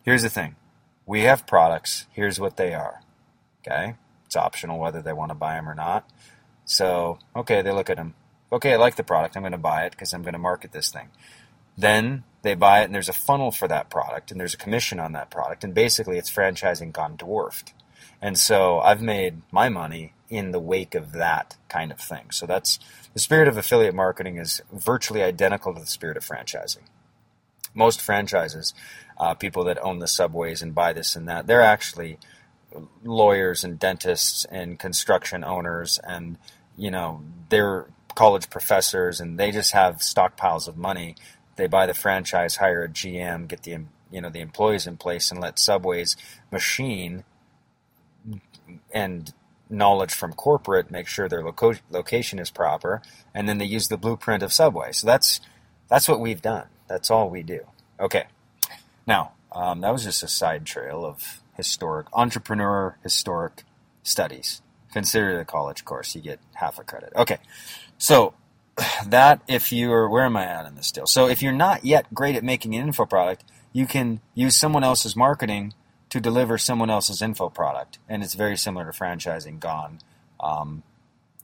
here's 0.02 0.22
the 0.22 0.28
thing. 0.28 0.56
We 1.06 1.22
have 1.22 1.46
products, 1.46 2.04
here's 2.12 2.38
what 2.38 2.58
they 2.58 2.74
are. 2.74 3.00
Okay? 3.62 3.94
It's 4.26 4.36
optional 4.36 4.78
whether 4.78 5.00
they 5.00 5.14
want 5.14 5.30
to 5.30 5.34
buy 5.34 5.54
them 5.54 5.66
or 5.66 5.74
not. 5.74 6.06
So, 6.68 7.18
okay, 7.34 7.62
they 7.62 7.72
look 7.72 7.90
at 7.90 7.96
them. 7.96 8.14
Okay, 8.52 8.74
I 8.74 8.76
like 8.76 8.96
the 8.96 9.02
product. 9.02 9.36
I'm 9.36 9.42
going 9.42 9.52
to 9.52 9.58
buy 9.58 9.84
it 9.84 9.92
because 9.92 10.12
I'm 10.12 10.22
going 10.22 10.34
to 10.34 10.38
market 10.38 10.72
this 10.72 10.90
thing. 10.90 11.08
Then 11.76 12.24
they 12.42 12.54
buy 12.54 12.80
it 12.80 12.84
and 12.84 12.94
there's 12.94 13.08
a 13.08 13.14
funnel 13.14 13.50
for 13.50 13.68
that 13.68 13.90
product 13.90 14.30
and 14.30 14.40
there's 14.40 14.54
a 14.54 14.58
commission 14.58 15.00
on 15.00 15.12
that 15.12 15.30
product 15.30 15.64
and 15.64 15.74
basically 15.74 16.18
it's 16.18 16.30
franchising 16.30 16.92
gone 16.92 17.16
dwarfed 17.16 17.72
and 18.22 18.38
so 18.38 18.78
i've 18.80 19.02
made 19.02 19.42
my 19.50 19.68
money 19.68 20.14
in 20.28 20.52
the 20.52 20.60
wake 20.60 20.94
of 20.94 21.12
that 21.12 21.56
kind 21.68 21.90
of 21.90 21.98
thing 21.98 22.30
so 22.30 22.46
that's 22.46 22.78
the 23.14 23.20
spirit 23.20 23.48
of 23.48 23.56
affiliate 23.56 23.94
marketing 23.94 24.36
is 24.36 24.60
virtually 24.72 25.22
identical 25.22 25.74
to 25.74 25.80
the 25.80 25.86
spirit 25.86 26.16
of 26.16 26.24
franchising 26.24 26.84
most 27.74 28.00
franchises 28.00 28.74
uh, 29.18 29.34
people 29.34 29.64
that 29.64 29.82
own 29.82 29.98
the 29.98 30.08
subways 30.08 30.62
and 30.62 30.74
buy 30.74 30.92
this 30.92 31.16
and 31.16 31.28
that 31.28 31.46
they're 31.46 31.62
actually 31.62 32.18
lawyers 33.02 33.64
and 33.64 33.78
dentists 33.78 34.44
and 34.46 34.78
construction 34.78 35.42
owners 35.42 35.98
and 36.04 36.36
you 36.78 36.90
know 36.90 37.22
they're 37.50 37.86
college 38.14 38.48
professors 38.48 39.20
and 39.20 39.38
they 39.38 39.50
just 39.50 39.72
have 39.72 39.96
stockpiles 39.96 40.66
of 40.66 40.76
money 40.76 41.14
they 41.58 41.66
buy 41.66 41.86
the 41.86 41.92
franchise, 41.92 42.56
hire 42.56 42.84
a 42.84 42.88
GM, 42.88 43.48
get 43.48 43.64
the 43.64 43.80
you 44.10 44.22
know 44.22 44.30
the 44.30 44.40
employees 44.40 44.86
in 44.86 44.96
place, 44.96 45.30
and 45.30 45.40
let 45.40 45.58
Subway's 45.58 46.16
machine 46.50 47.24
and 48.92 49.34
knowledge 49.68 50.14
from 50.14 50.32
corporate 50.32 50.90
make 50.90 51.06
sure 51.06 51.28
their 51.28 51.44
loco- 51.44 51.74
location 51.90 52.38
is 52.38 52.50
proper, 52.50 53.02
and 53.34 53.46
then 53.48 53.58
they 53.58 53.66
use 53.66 53.88
the 53.88 53.98
blueprint 53.98 54.42
of 54.42 54.52
Subway. 54.52 54.92
So 54.92 55.06
that's 55.06 55.40
that's 55.88 56.08
what 56.08 56.20
we've 56.20 56.40
done. 56.40 56.68
That's 56.86 57.10
all 57.10 57.28
we 57.28 57.42
do. 57.42 57.66
Okay, 58.00 58.26
now 59.06 59.32
um, 59.52 59.80
that 59.82 59.92
was 59.92 60.04
just 60.04 60.22
a 60.22 60.28
side 60.28 60.64
trail 60.64 61.04
of 61.04 61.42
historic 61.56 62.06
entrepreneur 62.12 62.96
historic 63.02 63.64
studies. 64.04 64.62
Consider 64.92 65.36
the 65.36 65.44
college 65.44 65.84
course; 65.84 66.14
you 66.14 66.20
get 66.20 66.40
half 66.54 66.78
a 66.78 66.84
credit. 66.84 67.12
Okay, 67.14 67.38
so 67.98 68.34
that 69.06 69.42
if 69.48 69.72
you're 69.72 70.08
where 70.08 70.24
am 70.24 70.36
I 70.36 70.44
at 70.44 70.66
in 70.66 70.74
this 70.74 70.90
deal? 70.90 71.06
So 71.06 71.28
if 71.28 71.42
you're 71.42 71.52
not 71.52 71.84
yet 71.84 72.12
great 72.14 72.36
at 72.36 72.44
making 72.44 72.74
an 72.74 72.86
info 72.86 73.06
product, 73.06 73.44
you 73.72 73.86
can 73.86 74.20
use 74.34 74.56
someone 74.56 74.84
else's 74.84 75.16
marketing 75.16 75.74
to 76.10 76.20
deliver 76.20 76.56
someone 76.56 76.90
else's 76.90 77.20
info 77.20 77.48
product, 77.50 77.98
and 78.08 78.22
it's 78.22 78.34
very 78.34 78.56
similar 78.56 78.90
to 78.90 78.98
franchising 78.98 79.60
gone, 79.60 79.98
um, 80.40 80.82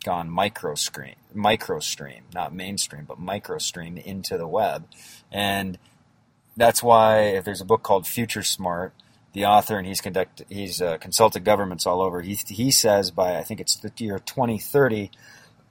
gone 0.05 0.31
micro 0.31 0.75
screen, 0.75 1.17
micro 1.35 1.81
stream, 1.81 2.25
not 2.33 2.55
mainstream, 2.55 3.05
but 3.05 3.19
micro 3.19 3.59
stream 3.59 3.99
into 3.99 4.39
the 4.39 4.49
web, 4.49 4.87
and 5.31 5.79
that's 6.57 6.83
why 6.83 7.21
if 7.21 7.45
there's 7.45 7.61
a 7.61 7.65
book 7.65 7.83
called 7.83 8.07
Future 8.07 8.43
Smart, 8.43 8.95
the 9.35 9.45
author 9.45 9.77
and 9.77 9.87
he's 9.87 10.01
conduct 10.01 10.43
he's 10.49 10.81
uh, 10.81 10.97
consulted 10.97 11.45
governments 11.45 11.87
all 11.87 12.01
over. 12.01 12.23
He 12.23 12.39
he 12.49 12.71
says 12.71 13.11
by 13.11 13.37
I 13.37 13.43
think 13.43 13.61
it's 13.61 13.77
the 13.77 13.93
year 13.99 14.19
2030 14.19 15.11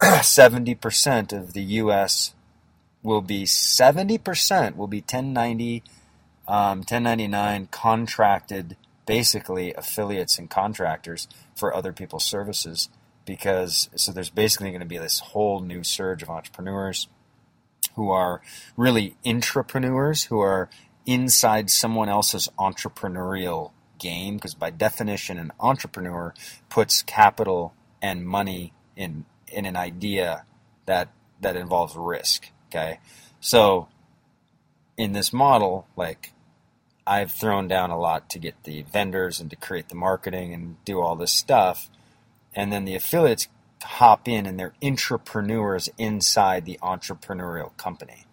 70% 0.04 1.34
of 1.38 1.54
the 1.54 1.62
U.S. 1.62 2.34
will 3.02 3.22
be 3.22 3.44
70% 3.44 4.76
will 4.76 4.88
be 4.88 4.98
1090, 5.00 5.84
um, 6.48 6.80
1099 6.80 7.68
contracted, 7.72 8.76
basically 9.06 9.74
affiliates 9.74 10.38
and 10.38 10.50
contractors 10.50 11.28
for 11.56 11.74
other 11.74 11.94
people's 11.94 12.26
services. 12.26 12.90
Because 13.26 13.90
so 13.96 14.12
there's 14.12 14.30
basically 14.30 14.70
going 14.72 14.82
to 14.82 14.86
be 14.86 14.98
this 14.98 15.20
whole 15.20 15.62
new 15.62 15.84
surge 15.84 16.22
of 16.22 16.30
entrepreneurs 16.30 17.08
who 17.96 18.10
are 18.10 18.42
really 18.76 19.16
intrapreneurs 19.26 20.28
who 20.28 20.40
are 20.40 20.70
inside 21.06 21.70
someone 21.70 22.10
else's 22.10 22.50
entrepreneurial 22.60 23.72
game. 24.00 24.36
Because 24.36 24.54
by 24.54 24.70
definition, 24.70 25.38
an 25.38 25.52
entrepreneur 25.60 26.34
puts 26.70 27.02
capital 27.02 27.74
and 28.02 28.26
money 28.26 28.74
in 28.96 29.26
in 29.48 29.66
an 29.66 29.76
idea 29.76 30.46
that 30.86 31.10
that 31.42 31.56
involves 31.56 31.96
risk. 31.96 32.50
Okay, 32.70 33.00
so 33.40 33.88
in 34.98 35.14
this 35.14 35.32
model, 35.32 35.88
like 35.96 36.34
I've 37.06 37.32
thrown 37.32 37.68
down 37.68 37.92
a 37.92 38.00
lot 38.00 38.30
to 38.32 38.40
get 38.40 38.64
the 38.64 38.84
vendors 38.84 39.40
and 39.40 39.50
to 39.50 39.56
create 39.56 39.90
the 39.90 39.96
marketing 39.96 40.54
and 40.54 40.84
do 40.86 41.02
all 41.02 41.16
this 41.16 41.32
stuff, 41.32 41.90
and 42.56 42.72
then 42.72 42.86
the 42.86 42.96
affiliates 42.96 43.48
hop 43.84 44.28
in 44.28 44.46
and 44.46 44.60
they're 44.60 44.74
entrepreneurs 44.82 45.90
inside 45.98 46.66
the 46.66 46.80
entrepreneurial 46.82 47.76
company. 47.78 48.26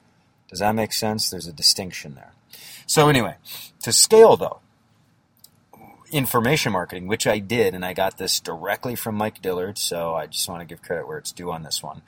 Does 0.48 0.60
that 0.60 0.74
make 0.74 0.92
sense? 0.92 1.28
There's 1.28 1.46
a 1.46 1.52
distinction 1.52 2.14
there. 2.14 2.32
So 2.90 3.08
anyway, 3.08 3.36
to 3.82 3.92
scale 3.92 4.36
though, 4.36 4.58
information 6.10 6.72
marketing, 6.72 7.06
which 7.06 7.24
I 7.24 7.38
did, 7.38 7.72
and 7.72 7.84
I 7.84 7.92
got 7.92 8.18
this 8.18 8.40
directly 8.40 8.96
from 8.96 9.14
Mike 9.14 9.40
Dillard, 9.40 9.78
so 9.78 10.16
I 10.16 10.26
just 10.26 10.48
want 10.48 10.60
to 10.60 10.64
give 10.64 10.82
credit 10.82 11.06
where 11.06 11.16
it's 11.16 11.30
due 11.30 11.52
on 11.52 11.62
this 11.62 11.84
one. 11.84 12.02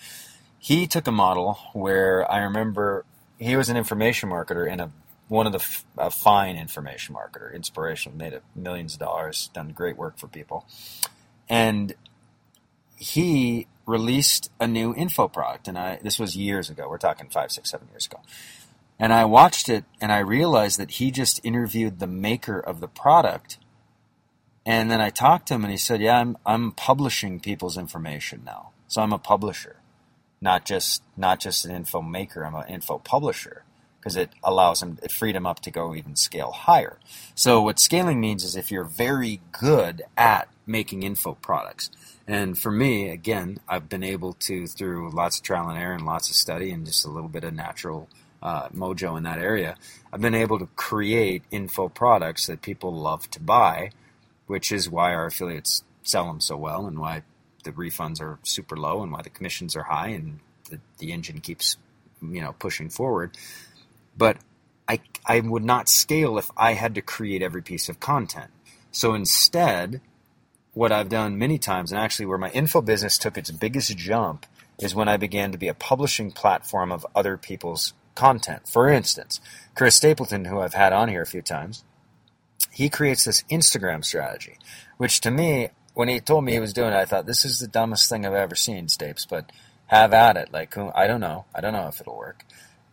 He 0.58 0.88
took 0.88 1.06
a 1.06 1.12
model 1.12 1.56
where 1.72 2.28
I 2.28 2.38
remember 2.38 3.04
he 3.38 3.54
was 3.54 3.68
an 3.68 3.76
information 3.76 4.28
marketer 4.28 4.68
and 4.68 4.80
a 4.80 4.90
one 5.28 5.46
of 5.46 5.52
the 5.52 5.64
a 5.96 6.10
fine 6.10 6.56
information 6.56 7.14
marketer, 7.14 7.54
inspirational, 7.54 8.18
made 8.18 8.40
millions 8.56 8.94
of 8.94 8.98
dollars, 8.98 9.50
done 9.54 9.68
great 9.68 9.96
work 9.96 10.18
for 10.18 10.26
people, 10.26 10.66
and 11.48 11.94
he 12.96 13.68
released 13.86 14.50
a 14.58 14.66
new 14.66 14.92
info 14.96 15.28
product, 15.28 15.68
and 15.68 15.78
I 15.78 16.00
this 16.02 16.18
was 16.18 16.36
years 16.36 16.70
ago. 16.70 16.88
We're 16.88 16.98
talking 16.98 17.28
five, 17.28 17.52
six, 17.52 17.70
seven 17.70 17.86
years 17.92 18.06
ago 18.06 18.18
And 19.02 19.12
I 19.12 19.24
watched 19.24 19.68
it 19.68 19.84
and 20.00 20.12
I 20.12 20.18
realized 20.18 20.78
that 20.78 20.92
he 20.92 21.10
just 21.10 21.40
interviewed 21.42 21.98
the 21.98 22.06
maker 22.06 22.60
of 22.60 22.78
the 22.78 22.86
product. 22.86 23.58
And 24.64 24.92
then 24.92 25.00
I 25.00 25.10
talked 25.10 25.48
to 25.48 25.54
him 25.54 25.64
and 25.64 25.72
he 25.72 25.76
said, 25.76 26.00
"Yeah, 26.00 26.18
I'm 26.20 26.38
I'm 26.46 26.70
publishing 26.70 27.40
people's 27.40 27.76
information 27.76 28.42
now. 28.46 28.70
So 28.86 29.02
I'm 29.02 29.12
a 29.12 29.18
publisher, 29.18 29.74
not 30.40 30.64
just 30.64 31.02
not 31.16 31.40
just 31.40 31.64
an 31.64 31.74
info 31.74 32.00
maker. 32.00 32.46
I'm 32.46 32.54
an 32.54 32.68
info 32.68 32.98
publisher." 32.98 33.64
because 33.98 34.16
it 34.16 34.30
allows 34.42 34.82
him, 34.82 34.98
it 35.00 35.12
freed 35.12 35.36
him 35.36 35.46
up 35.46 35.60
to 35.60 35.70
go 35.70 35.94
even 35.94 36.16
scale 36.16 36.50
higher. 36.50 36.98
So 37.36 37.62
what 37.62 37.78
scaling 37.78 38.20
means 38.20 38.42
is 38.42 38.56
if 38.56 38.68
you're 38.68 38.82
very 38.82 39.40
good 39.52 40.02
at 40.16 40.48
making 40.66 41.04
info 41.04 41.34
products. 41.34 41.88
And 42.26 42.58
for 42.58 42.72
me, 42.72 43.10
again, 43.10 43.58
I've 43.68 43.88
been 43.88 44.02
able 44.02 44.32
to, 44.40 44.66
through 44.66 45.10
lots 45.12 45.38
of 45.38 45.44
trial 45.44 45.68
and 45.68 45.78
error 45.78 45.94
and 45.94 46.04
lots 46.04 46.30
of 46.30 46.34
study 46.34 46.72
and 46.72 46.84
just 46.84 47.04
a 47.04 47.10
little 47.10 47.28
bit 47.28 47.44
of 47.44 47.54
natural 47.54 48.08
uh, 48.42 48.68
mojo 48.70 49.16
in 49.16 49.22
that 49.22 49.38
area, 49.38 49.76
I've 50.12 50.20
been 50.20 50.34
able 50.34 50.58
to 50.58 50.66
create 50.76 51.42
info 51.50 51.88
products 51.88 52.46
that 52.46 52.62
people 52.62 52.92
love 52.92 53.30
to 53.30 53.40
buy, 53.40 53.90
which 54.46 54.72
is 54.72 54.90
why 54.90 55.14
our 55.14 55.26
affiliates 55.26 55.84
sell 56.02 56.26
them 56.26 56.40
so 56.40 56.56
well 56.56 56.86
and 56.86 56.98
why 56.98 57.22
the 57.64 57.72
refunds 57.72 58.20
are 58.20 58.38
super 58.42 58.76
low 58.76 59.02
and 59.02 59.12
why 59.12 59.22
the 59.22 59.30
commissions 59.30 59.76
are 59.76 59.84
high 59.84 60.08
and 60.08 60.40
the, 60.68 60.80
the 60.98 61.12
engine 61.12 61.40
keeps 61.40 61.76
you 62.20 62.40
know 62.40 62.52
pushing 62.58 62.88
forward 62.88 63.36
but 64.16 64.36
I, 64.88 65.00
I 65.24 65.40
would 65.40 65.64
not 65.64 65.88
scale 65.88 66.38
if 66.38 66.50
I 66.56 66.74
had 66.74 66.94
to 66.96 67.02
create 67.02 67.42
every 67.42 67.62
piece 67.62 67.88
of 67.88 68.00
content. 68.00 68.50
So 68.90 69.14
instead, 69.14 70.00
what 70.74 70.92
I've 70.92 71.08
done 71.08 71.38
many 71.38 71.58
times, 71.58 71.92
and 71.92 72.00
actually 72.00 72.26
where 72.26 72.38
my 72.38 72.50
info 72.50 72.82
business 72.82 73.18
took 73.18 73.38
its 73.38 73.50
biggest 73.50 73.96
jump, 73.96 74.46
is 74.78 74.94
when 74.94 75.08
I 75.08 75.16
began 75.16 75.52
to 75.52 75.58
be 75.58 75.68
a 75.68 75.74
publishing 75.74 76.32
platform 76.32 76.90
of 76.90 77.06
other 77.14 77.36
people's 77.36 77.94
content. 78.14 78.68
For 78.68 78.88
instance, 78.88 79.40
Chris 79.74 79.96
Stapleton, 79.96 80.46
who 80.46 80.60
I've 80.60 80.74
had 80.74 80.92
on 80.92 81.08
here 81.08 81.22
a 81.22 81.26
few 81.26 81.42
times, 81.42 81.84
he 82.70 82.88
creates 82.88 83.24
this 83.24 83.42
Instagram 83.50 84.04
strategy, 84.04 84.58
which 84.96 85.20
to 85.22 85.30
me, 85.30 85.70
when 85.94 86.08
he 86.08 86.20
told 86.20 86.44
me 86.44 86.52
he 86.52 86.60
was 86.60 86.72
doing 86.72 86.92
it, 86.92 86.96
I 86.96 87.04
thought 87.04 87.26
this 87.26 87.44
is 87.44 87.58
the 87.58 87.66
dumbest 87.66 88.08
thing 88.08 88.24
I've 88.24 88.32
ever 88.32 88.54
seen, 88.54 88.86
Stapes, 88.86 89.28
but 89.28 89.52
have 89.86 90.14
at 90.14 90.38
it. 90.38 90.52
Like, 90.52 90.76
I 90.78 91.06
don't 91.06 91.20
know. 91.20 91.44
I 91.54 91.60
don't 91.60 91.74
know 91.74 91.88
if 91.88 92.00
it'll 92.00 92.16
work 92.16 92.46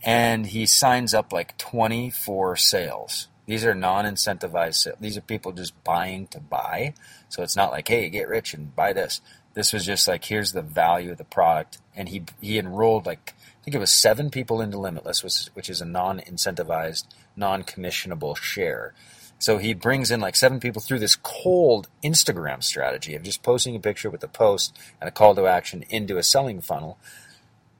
and 0.03 0.45
he 0.45 0.65
signs 0.65 1.13
up 1.13 1.33
like 1.33 1.57
24 1.57 2.55
sales. 2.55 3.27
These 3.45 3.65
are 3.65 3.75
non-incentivized 3.75 4.75
sales. 4.75 4.97
These 4.99 5.17
are 5.17 5.21
people 5.21 5.51
just 5.51 5.83
buying 5.83 6.27
to 6.27 6.39
buy. 6.39 6.93
So 7.29 7.43
it's 7.43 7.55
not 7.55 7.71
like, 7.71 7.87
hey, 7.87 8.09
get 8.09 8.29
rich 8.29 8.53
and 8.53 8.75
buy 8.75 8.93
this. 8.93 9.21
This 9.55 9.73
was 9.73 9.85
just 9.85 10.07
like, 10.07 10.25
here's 10.25 10.51
the 10.51 10.61
value 10.61 11.11
of 11.11 11.17
the 11.17 11.23
product. 11.23 11.79
And 11.95 12.09
he 12.09 12.23
he 12.39 12.57
enrolled 12.57 13.05
like 13.05 13.33
I 13.59 13.63
think 13.63 13.75
it 13.75 13.79
was 13.79 13.91
seven 13.91 14.29
people 14.29 14.61
into 14.61 14.77
Limitless, 14.77 15.23
which, 15.23 15.47
which 15.53 15.69
is 15.69 15.81
a 15.81 15.85
non-incentivized, 15.85 17.05
non-commissionable 17.35 18.37
share. 18.37 18.93
So 19.37 19.57
he 19.57 19.73
brings 19.73 20.11
in 20.11 20.19
like 20.19 20.35
seven 20.35 20.59
people 20.59 20.81
through 20.81 20.99
this 20.99 21.15
cold 21.15 21.87
Instagram 22.03 22.63
strategy 22.63 23.15
of 23.15 23.23
just 23.23 23.43
posting 23.43 23.75
a 23.75 23.79
picture 23.79 24.09
with 24.09 24.23
a 24.23 24.27
post 24.27 24.77
and 24.99 25.07
a 25.07 25.11
call 25.11 25.35
to 25.35 25.47
action 25.47 25.83
into 25.89 26.17
a 26.17 26.23
selling 26.23 26.61
funnel. 26.61 26.97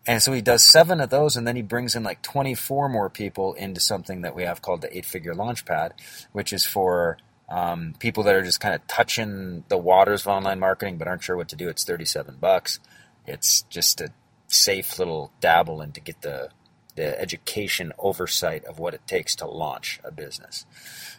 And 0.07 0.24
so 0.24 0.31
he 0.31 0.41
does 0.41 0.63
seven 0.63 1.01
of 1.01 1.09
those, 1.09 1.36
and 1.36 1.45
then 1.45 1.55
he 1.55 1.62
brings 1.62 1.95
in 1.95 2.03
like 2.03 2.21
24 2.21 2.89
more 2.89 3.09
people 3.09 3.53
into 3.53 3.81
something 3.81 4.21
that 4.21 4.36
we 4.36 4.43
have 4.43 4.62
called 4.62 4.81
the 4.81 4.98
eight 4.98 5.05
figure 5.05 5.33
launchpad, 5.33 5.91
which 6.31 6.51
is 6.53 6.65
for 6.65 7.17
um, 7.50 7.93
people 8.00 8.24
that 8.24 8.36
are 8.36 8.41
just 8.41 8.59
kind 8.59 8.74
of 8.74 8.86
touching 8.88 9.63
the 9.67 9.77
waters 9.77 10.21
of 10.21 10.27
online 10.27 10.59
marketing 10.59 10.98
but 10.98 11.07
aren't 11.07 11.24
sure 11.24 11.36
what 11.36 11.50
to 11.50 11.55
do. 11.55 11.67
It's 11.67 11.83
37 11.83 12.38
bucks. 12.39 12.79
It's 13.27 13.63
just 13.63 14.01
a 14.01 14.12
safe 14.50 15.00
little 15.00 15.32
dabble 15.39 15.82
and 15.82 15.94
to 15.94 16.01
get 16.01 16.22
the 16.22 16.50
the 16.96 17.20
education 17.22 17.94
oversight 17.98 18.65
of 18.65 18.77
what 18.77 18.94
it 18.94 19.08
takes 19.08 19.34
to 19.36 19.48
launch 19.48 20.01
a 20.03 20.12
business. 20.12 20.65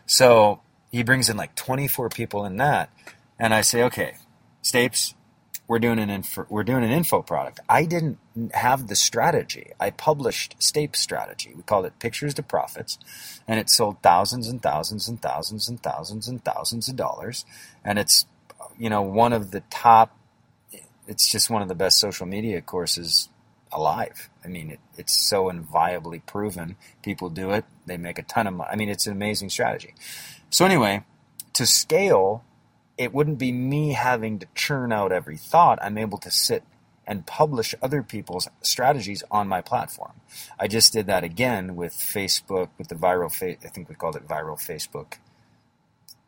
So 0.04 0.60
he 0.90 1.02
brings 1.02 1.30
in 1.30 1.38
like 1.38 1.54
24 1.54 2.10
people 2.10 2.44
in 2.44 2.58
that, 2.58 2.90
and 3.38 3.54
I 3.54 3.62
say, 3.62 3.82
okay, 3.84 4.16
Stapes, 4.62 5.14
we're 5.70 5.78
doing 5.78 6.00
an 6.00 6.10
info, 6.10 6.46
we're 6.50 6.64
doing 6.64 6.82
an 6.82 6.90
info 6.90 7.22
product. 7.22 7.60
I 7.68 7.84
didn't 7.84 8.18
have 8.54 8.88
the 8.88 8.96
strategy. 8.96 9.70
I 9.78 9.90
published 9.90 10.56
Stape 10.58 10.96
strategy. 10.96 11.52
We 11.54 11.62
called 11.62 11.86
it 11.86 11.98
Pictures 12.00 12.34
to 12.34 12.42
Profits, 12.42 12.98
and 13.46 13.60
it 13.60 13.70
sold 13.70 14.02
thousands 14.02 14.48
and 14.48 14.60
thousands 14.60 15.08
and 15.08 15.22
thousands 15.22 15.68
and 15.68 15.80
thousands 15.80 16.26
and 16.26 16.44
thousands 16.44 16.88
of 16.88 16.96
dollars. 16.96 17.44
And 17.84 18.00
it's 18.00 18.26
you 18.78 18.90
know 18.90 19.00
one 19.00 19.32
of 19.32 19.52
the 19.52 19.60
top. 19.70 20.16
It's 21.10 21.30
just 21.30 21.50
one 21.50 21.60
of 21.60 21.68
the 21.68 21.74
best 21.74 21.98
social 21.98 22.26
media 22.26 22.62
courses 22.62 23.28
alive. 23.72 24.30
I 24.44 24.48
mean, 24.48 24.70
it, 24.70 24.80
it's 24.96 25.28
so 25.28 25.50
inviolably 25.50 26.20
proven. 26.20 26.76
People 27.02 27.28
do 27.28 27.50
it. 27.50 27.66
They 27.84 27.98
make 27.98 28.18
a 28.18 28.22
ton 28.22 28.46
of 28.46 28.54
money. 28.54 28.70
I 28.72 28.76
mean, 28.76 28.88
it's 28.88 29.06
an 29.06 29.12
amazing 29.12 29.50
strategy. 29.50 29.94
So 30.48 30.64
anyway, 30.64 31.04
to 31.52 31.66
scale 31.66 32.44
it 33.00 33.14
wouldn't 33.14 33.38
be 33.38 33.50
me 33.50 33.94
having 33.94 34.38
to 34.40 34.46
churn 34.54 34.92
out 34.92 35.10
every 35.10 35.38
thought. 35.38 35.78
I'm 35.80 35.96
able 35.96 36.18
to 36.18 36.30
sit 36.30 36.64
and 37.06 37.24
publish 37.24 37.74
other 37.80 38.02
people's 38.02 38.46
strategies 38.60 39.22
on 39.30 39.48
my 39.48 39.62
platform. 39.62 40.12
I 40.58 40.68
just 40.68 40.92
did 40.92 41.06
that 41.06 41.24
again 41.24 41.76
with 41.76 41.94
Facebook, 41.94 42.68
with 42.76 42.88
the 42.88 42.94
viral, 42.94 43.32
fa- 43.34 43.56
I 43.64 43.68
think 43.68 43.88
we 43.88 43.94
called 43.94 44.16
it 44.16 44.28
viral 44.28 44.60
Facebook 44.60 45.14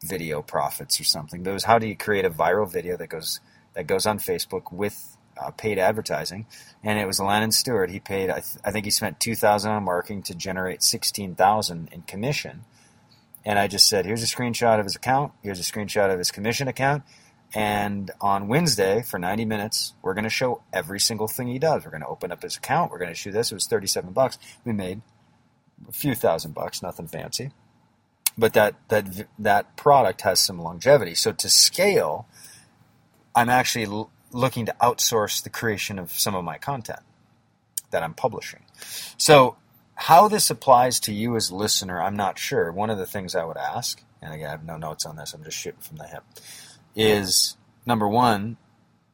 video 0.02 0.40
profits 0.40 0.98
or 0.98 1.04
something. 1.04 1.42
But 1.42 1.50
it 1.50 1.52
was 1.52 1.64
how 1.64 1.78
do 1.78 1.86
you 1.86 1.94
create 1.94 2.24
a 2.24 2.30
viral 2.30 2.72
video 2.72 2.96
that 2.96 3.10
goes 3.10 3.40
that 3.74 3.86
goes 3.86 4.06
on 4.06 4.18
Facebook 4.18 4.72
with 4.72 5.16
uh, 5.40 5.50
paid 5.50 5.78
advertising? 5.78 6.46
And 6.82 6.98
it 6.98 7.06
was 7.06 7.20
Landon 7.20 7.52
Stewart. 7.52 7.90
He 7.90 8.00
paid, 8.00 8.30
I, 8.30 8.40
th- 8.40 8.56
I 8.64 8.70
think 8.70 8.84
he 8.84 8.90
spent 8.90 9.20
two 9.20 9.34
thousand 9.34 9.72
on 9.72 9.84
marketing 9.84 10.22
to 10.24 10.34
generate 10.34 10.82
sixteen 10.82 11.34
thousand 11.34 11.88
in 11.92 12.02
commission 12.02 12.64
and 13.44 13.58
I 13.58 13.66
just 13.66 13.88
said, 13.88 14.06
here's 14.06 14.22
a 14.22 14.26
screenshot 14.26 14.78
of 14.78 14.84
his 14.84 14.96
account, 14.96 15.32
here's 15.42 15.58
a 15.58 15.64
screenshot 15.64 16.12
of 16.12 16.18
his 16.18 16.30
commission 16.30 16.68
account, 16.68 17.02
and 17.54 18.10
on 18.20 18.48
Wednesday 18.48 19.02
for 19.02 19.18
90 19.18 19.44
minutes, 19.44 19.94
we're 20.00 20.14
going 20.14 20.24
to 20.24 20.30
show 20.30 20.62
every 20.72 21.00
single 21.00 21.28
thing 21.28 21.48
he 21.48 21.58
does. 21.58 21.84
We're 21.84 21.90
going 21.90 22.02
to 22.02 22.08
open 22.08 22.32
up 22.32 22.42
his 22.42 22.56
account. 22.56 22.90
We're 22.90 22.98
going 22.98 23.10
to 23.10 23.14
show 23.14 23.30
this. 23.30 23.50
It 23.50 23.54
was 23.54 23.66
37 23.66 24.12
bucks. 24.12 24.38
We 24.64 24.72
made 24.72 25.02
a 25.86 25.92
few 25.92 26.14
thousand 26.14 26.54
bucks, 26.54 26.82
nothing 26.82 27.08
fancy. 27.08 27.50
But 28.38 28.54
that 28.54 28.76
that 28.88 29.26
that 29.38 29.76
product 29.76 30.22
has 30.22 30.40
some 30.40 30.58
longevity. 30.58 31.14
So 31.14 31.32
to 31.32 31.50
scale, 31.50 32.26
I'm 33.34 33.48
actually 33.48 33.86
l- 33.86 34.10
looking 34.32 34.66
to 34.66 34.74
outsource 34.80 35.42
the 35.42 35.50
creation 35.50 35.98
of 35.98 36.12
some 36.12 36.34
of 36.34 36.44
my 36.44 36.58
content 36.58 37.00
that 37.90 38.02
I'm 38.02 38.14
publishing. 38.14 38.64
So 39.16 39.56
how 39.94 40.28
this 40.28 40.50
applies 40.50 40.98
to 41.00 41.12
you 41.12 41.36
as 41.36 41.52
listener, 41.52 42.02
I'm 42.02 42.16
not 42.16 42.38
sure. 42.38 42.72
One 42.72 42.90
of 42.90 42.98
the 42.98 43.06
things 43.06 43.34
I 43.34 43.44
would 43.44 43.56
ask, 43.56 44.02
and 44.20 44.32
again, 44.32 44.48
I 44.48 44.50
have 44.50 44.64
no 44.64 44.76
notes 44.76 45.06
on 45.06 45.16
this, 45.16 45.34
I'm 45.34 45.44
just 45.44 45.58
shooting 45.58 45.80
from 45.80 45.98
the 45.98 46.06
hip, 46.06 46.24
is 46.96 47.56
number 47.86 48.08
one, 48.08 48.56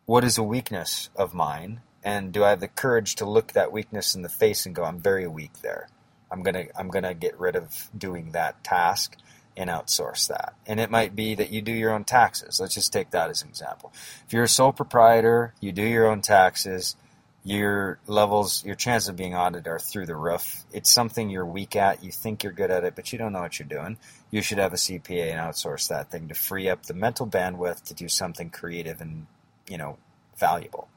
what 0.07 0.25
is 0.25 0.39
a 0.39 0.43
weakness 0.43 1.11
of 1.17 1.35
mine? 1.35 1.81
And 2.03 2.33
do 2.33 2.45
I 2.45 2.51
have 2.51 2.61
the 2.61 2.69
courage 2.69 3.17
to 3.17 3.27
look 3.27 3.53
that 3.53 3.73
weakness 3.73 4.15
in 4.15 4.23
the 4.23 4.29
face 4.29 4.65
and 4.65 4.75
go, 4.75 4.85
I'm 4.85 5.01
very 5.01 5.27
weak 5.27 5.61
there. 5.63 5.89
I'm 6.31 6.43
gonna 6.43 6.67
I'm 6.77 6.89
gonna 6.89 7.15
get 7.15 7.39
rid 7.39 7.57
of 7.57 7.91
doing 7.97 8.33
that 8.33 8.63
task 8.63 9.17
and 9.59 9.69
outsource 9.69 10.29
that. 10.29 10.55
And 10.67 10.79
it 10.79 10.89
might 10.89 11.17
be 11.17 11.35
that 11.35 11.51
you 11.51 11.61
do 11.61 11.73
your 11.73 11.93
own 11.93 12.05
taxes. 12.05 12.61
Let's 12.61 12.75
just 12.75 12.93
take 12.93 13.11
that 13.11 13.29
as 13.29 13.43
an 13.43 13.49
example. 13.49 13.93
If 14.25 14.33
you're 14.33 14.45
a 14.45 14.49
sole 14.49 14.73
proprietor, 14.73 15.53
you 15.61 15.73
do 15.73 15.83
your 15.83 16.07
own 16.07 16.23
taxes, 16.23 16.95
your 17.43 17.99
levels, 18.07 18.65
your 18.65 18.77
chances 18.77 19.09
of 19.09 19.17
being 19.17 19.35
audited 19.35 19.67
are 19.67 19.81
through 19.81 20.07
the 20.07 20.15
roof. 20.15 20.65
It's 20.73 20.93
something 20.93 21.29
you're 21.29 21.45
weak 21.45 21.75
at. 21.75 22.05
You 22.05 22.13
think 22.13 22.45
you're 22.45 22.53
good 22.53 22.71
at 22.71 22.85
it, 22.85 22.95
but 22.95 23.13
you 23.13 23.19
don't 23.19 23.33
know 23.33 23.41
what 23.41 23.59
you're 23.59 23.69
doing. 23.69 23.99
You 24.31 24.43
should 24.43 24.59
have 24.59 24.73
a 24.73 24.77
CPA 24.77 25.33
and 25.33 25.41
outsource 25.41 25.89
that 25.89 26.09
thing 26.09 26.29
to 26.29 26.35
free 26.35 26.69
up 26.69 26.87
the 26.87 26.95
mental 26.95 27.27
bandwidth 27.27 27.83
to 27.85 27.95
do 27.95 28.09
something 28.09 28.51
creative 28.51 29.01
and, 29.01 29.27
you 29.69 29.77
know, 29.77 29.99
valuable. 30.39 30.89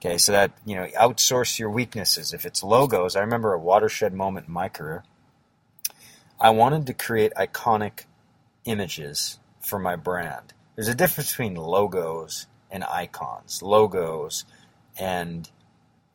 Okay, 0.00 0.16
so 0.16 0.32
that, 0.32 0.52
you 0.64 0.76
know, 0.76 0.86
outsource 0.98 1.58
your 1.58 1.70
weaknesses. 1.70 2.32
If 2.32 2.46
it's 2.46 2.62
logos, 2.62 3.16
I 3.16 3.20
remember 3.20 3.52
a 3.52 3.58
watershed 3.58 4.14
moment 4.14 4.46
in 4.46 4.54
my 4.54 4.70
career. 4.70 5.04
I 6.40 6.50
wanted 6.50 6.86
to 6.86 6.94
create 6.94 7.32
iconic 7.34 8.04
images 8.64 9.40
for 9.60 9.78
my 9.78 9.96
brand. 9.96 10.52
There's 10.76 10.88
a 10.88 10.94
difference 10.94 11.30
between 11.30 11.56
logos 11.56 12.46
and 12.70 12.84
icons. 12.84 13.60
Logos 13.60 14.44
and 14.96 15.50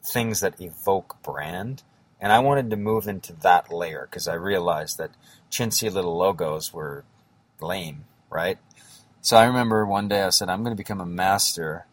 things 0.02 0.40
that 0.40 0.62
evoke 0.62 1.22
brand. 1.24 1.84
And 2.22 2.32
I 2.32 2.40
wanted 2.40 2.70
to 2.70 2.78
move 2.78 3.08
into 3.08 3.34
that 3.42 3.72
layer 3.72 4.08
because 4.10 4.30
I 4.30 4.36
realized 4.36 4.98
that 4.98 5.12
chintzy 5.52 5.92
little 5.92 6.18
logos 6.18 6.74
were 6.74 7.04
lame, 7.60 8.06
right? 8.30 8.60
So 9.20 9.36
I 9.36 9.46
remember 9.46 9.86
one 9.86 10.08
day 10.08 10.24
I 10.24 10.30
said, 10.30 10.48
I'm 10.48 10.64
going 10.64 10.76
to 10.76 10.82
become 10.82 11.02
a 11.02 11.06
master 11.06 11.86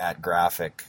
at 0.00 0.22
graphic 0.22 0.84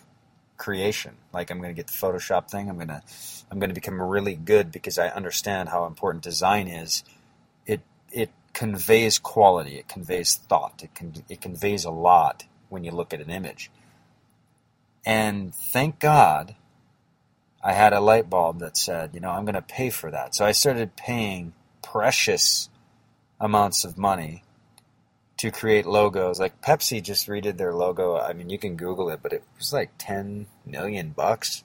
creation. 0.60 1.16
Like 1.34 1.50
I'm 1.50 1.58
going 1.58 1.74
to 1.74 1.76
get 1.76 1.88
the 1.88 1.94
Photoshop 1.94 2.52
thing. 2.52 2.70
I'm 2.70 2.76
going 2.76 2.90
to 2.90 3.02
I'm 3.50 3.58
going 3.58 3.72
to 3.72 3.74
become 3.74 4.00
really 4.00 4.36
good 4.36 4.72
because 4.72 5.00
I 5.00 5.08
understand 5.08 5.70
how 5.70 5.86
important 5.86 6.24
design 6.24 6.68
is. 6.68 7.04
It 7.66 7.82
it 8.12 8.30
conveys 8.54 9.18
quality. 9.18 9.78
It 9.78 9.88
conveys 9.88 10.36
thought. 10.36 10.82
It 10.84 10.94
can 10.94 11.14
it 11.28 11.42
conveys 11.42 11.86
a 11.86 11.90
lot 11.90 12.46
when 12.70 12.84
you 12.84 12.92
look 12.92 13.12
at 13.14 13.22
an 13.22 13.32
image. 13.32 13.72
And 15.04 15.56
thank 15.56 16.00
God 16.00 16.56
I 17.64 17.74
had 17.74 17.94
a 17.94 18.00
light 18.00 18.30
bulb 18.30 18.60
that 18.60 18.78
said, 18.78 19.12
you 19.14 19.20
know, 19.20 19.32
I'm 19.32 19.46
going 19.46 19.56
to 19.56 19.62
pay 19.62 19.90
for 19.90 20.12
that. 20.12 20.36
So 20.36 20.46
I 20.46 20.52
started 20.52 20.96
paying 20.96 21.54
precious 21.82 22.70
amounts 23.40 23.84
of 23.84 23.98
money 23.98 24.44
to 25.40 25.52
create 25.52 25.86
logos. 25.86 26.40
Like 26.40 26.62
Pepsi 26.62 27.02
just 27.02 27.28
redid 27.28 27.58
their 27.58 27.74
logo. 27.74 28.18
I 28.18 28.34
mean, 28.34 28.50
you 28.50 28.60
can 28.60 28.76
Google 28.76 29.10
it, 29.10 29.22
but 29.24 29.34
it 29.34 29.44
was 29.58 29.74
like 29.74 29.92
10 29.98 30.48
million 30.66 31.12
bucks. 31.12 31.64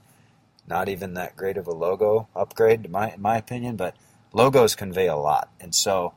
Not 0.67 0.89
even 0.89 1.15
that 1.15 1.37
great 1.37 1.57
of 1.57 1.67
a 1.67 1.73
logo 1.73 2.29
upgrade, 2.35 2.87
in 2.87 2.91
my, 2.91 3.13
in 3.13 3.21
my 3.21 3.37
opinion, 3.37 3.77
but 3.77 3.95
logos 4.33 4.75
convey 4.75 5.09
a 5.09 5.17
lot. 5.17 5.51
And 5.61 5.75
so 5.75 6.15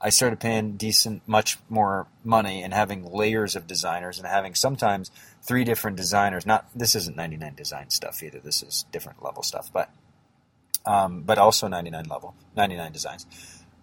I 0.00 0.08
started 0.08 0.40
paying 0.40 0.76
decent, 0.76 1.22
much 1.28 1.58
more 1.68 2.06
money 2.24 2.62
and 2.62 2.74
having 2.74 3.04
layers 3.04 3.54
of 3.54 3.66
designers 3.66 4.18
and 4.18 4.26
having 4.26 4.54
sometimes 4.54 5.10
three 5.42 5.64
different 5.64 5.96
designers. 5.96 6.46
Not 6.46 6.66
this 6.74 6.94
isn't 6.94 7.16
99 7.16 7.54
design 7.54 7.90
stuff 7.90 8.22
either. 8.22 8.40
This 8.40 8.62
is 8.62 8.86
different 8.90 9.22
level 9.22 9.42
stuff, 9.42 9.70
but 9.72 9.90
um, 10.86 11.22
but 11.22 11.38
also 11.38 11.68
99 11.68 12.04
level, 12.04 12.34
99 12.56 12.92
designs, 12.92 13.26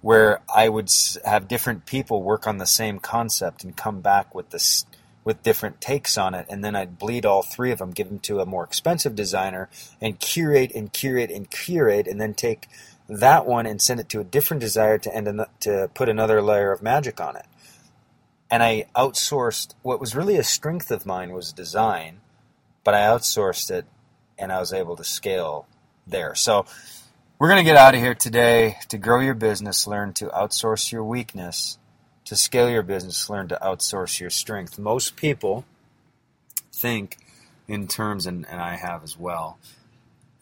where 0.02 0.42
I 0.54 0.70
would 0.70 0.92
have 1.26 1.48
different 1.48 1.86
people 1.86 2.24
work 2.24 2.48
on 2.48 2.58
the 2.58 2.66
same 2.66 3.00
concept 3.00 3.64
and 3.64 3.76
come 3.76 4.02
back 4.02 4.34
with 4.34 4.50
this 4.50 4.86
with 5.24 5.44
different 5.44 5.80
takes 5.80 6.18
on 6.18 6.34
it, 6.34 6.48
and 6.50 6.64
then 6.64 6.76
I'd 6.76 6.98
bleed 6.98 7.28
all 7.28 7.44
three 7.44 7.72
of 7.72 7.78
them, 7.78 7.92
give 7.92 8.10
them 8.10 8.18
to 8.22 8.40
a 8.40 8.46
more 8.46 8.64
expensive 8.64 9.14
designer, 9.16 9.70
and 10.02 10.20
curate 10.20 10.72
and 10.74 10.92
curate 10.92 11.30
and 11.30 11.48
curate, 11.48 12.08
and 12.08 12.20
then 12.20 12.34
take 12.34 12.68
that 13.08 13.46
one 13.46 13.68
and 13.68 13.80
send 13.80 14.00
it 14.00 14.10
to 14.10 14.20
a 14.20 14.24
different 14.24 14.62
designer 14.62 14.98
to 14.98 15.16
end 15.16 15.46
to 15.60 15.92
put 15.94 16.10
another 16.10 16.42
layer 16.42 16.72
of 16.72 16.82
magic 16.82 17.22
on 17.22 17.36
it 17.36 17.46
and 18.52 18.62
I 18.62 18.86
outsourced 18.96 19.74
what 19.82 20.02
was 20.02 20.14
really 20.14 20.36
a 20.36 20.44
strength 20.44 20.92
of 20.92 21.06
mine 21.06 21.32
was 21.32 21.54
design, 21.54 22.20
but 22.84 22.94
I 22.94 23.00
outsourced 23.00 23.72
it 23.72 23.86
and 24.38 24.52
I 24.52 24.60
was 24.60 24.74
able 24.74 24.98
to 24.98 25.06
scale 25.06 25.66
there. 26.06 26.36
So 26.36 26.66
we're 27.42 27.48
going 27.48 27.58
to 27.58 27.64
get 27.64 27.76
out 27.76 27.96
of 27.96 28.00
here 28.00 28.14
today 28.14 28.78
to 28.88 29.00
grow 29.00 29.20
your 29.20 29.34
business, 29.34 29.88
learn 29.88 30.14
to 30.14 30.28
outsource 30.28 30.92
your 30.92 31.04
weakness, 31.04 31.80
to 32.24 32.36
scale 32.36 32.70
your 32.70 32.84
business, 32.84 33.32
learn 33.32 33.48
to 33.48 33.58
outsource 33.64 34.20
your 34.20 34.30
strength. 34.30 34.78
Most 34.78 35.16
people 35.16 35.66
think 36.72 37.18
in 37.68 37.88
terms, 37.88 38.28
and, 38.28 38.48
and 38.48 38.62
I 38.62 38.76
have 38.76 39.04
as 39.04 39.18
well, 39.18 39.58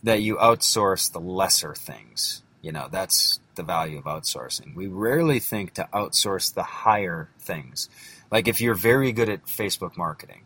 that 0.04 0.22
you 0.22 0.36
outsource 0.36 1.10
the 1.10 1.22
lesser 1.22 1.74
things. 1.74 2.44
You 2.62 2.74
know, 2.74 2.90
that's 2.92 3.40
the 3.56 3.64
value 3.64 3.98
of 4.00 4.04
outsourcing. 4.04 4.76
We 4.76 4.88
rarely 4.88 5.40
think 5.40 5.76
to 5.76 5.88
outsource 5.94 6.54
the 6.54 6.64
higher 6.64 7.30
things. 7.40 7.88
Like 8.30 8.50
if 8.50 8.60
you're 8.60 8.76
very 8.76 9.14
good 9.14 9.30
at 9.30 9.46
Facebook 9.46 9.96
marketing, 9.96 10.42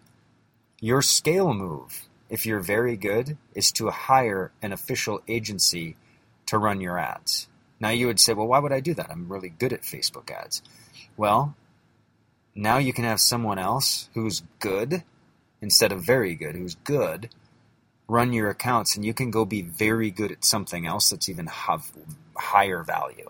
your 0.79 1.01
scale 1.01 1.51
move, 1.51 2.07
if 2.29 2.45
you're 2.45 2.59
very 2.59 2.95
good, 2.95 3.39
is 3.55 3.71
to 3.71 3.89
hire 3.89 4.51
an 4.61 4.71
official 4.71 5.19
agency 5.27 5.95
to 6.47 6.57
run 6.57 6.81
your 6.81 6.97
ads. 6.97 7.47
Now 7.79 7.89
you 7.89 8.07
would 8.07 8.19
say, 8.19 8.33
well, 8.33 8.47
why 8.47 8.59
would 8.59 8.71
I 8.71 8.79
do 8.79 8.93
that? 8.93 9.09
I'm 9.09 9.27
really 9.27 9.49
good 9.49 9.73
at 9.73 9.81
Facebook 9.81 10.31
ads. 10.31 10.61
Well, 11.17 11.55
now 12.55 12.77
you 12.77 12.93
can 12.93 13.03
have 13.03 13.19
someone 13.19 13.59
else 13.59 14.09
who's 14.13 14.43
good 14.59 15.03
instead 15.61 15.91
of 15.91 16.05
very 16.05 16.35
good, 16.35 16.55
who's 16.55 16.75
good, 16.75 17.29
run 18.07 18.33
your 18.33 18.49
accounts 18.49 18.95
and 18.95 19.05
you 19.05 19.13
can 19.13 19.31
go 19.31 19.45
be 19.45 19.61
very 19.61 20.11
good 20.11 20.31
at 20.31 20.45
something 20.45 20.85
else 20.85 21.09
that's 21.09 21.29
even 21.29 21.47
have 21.47 21.91
higher 22.35 22.83
value. 22.83 23.29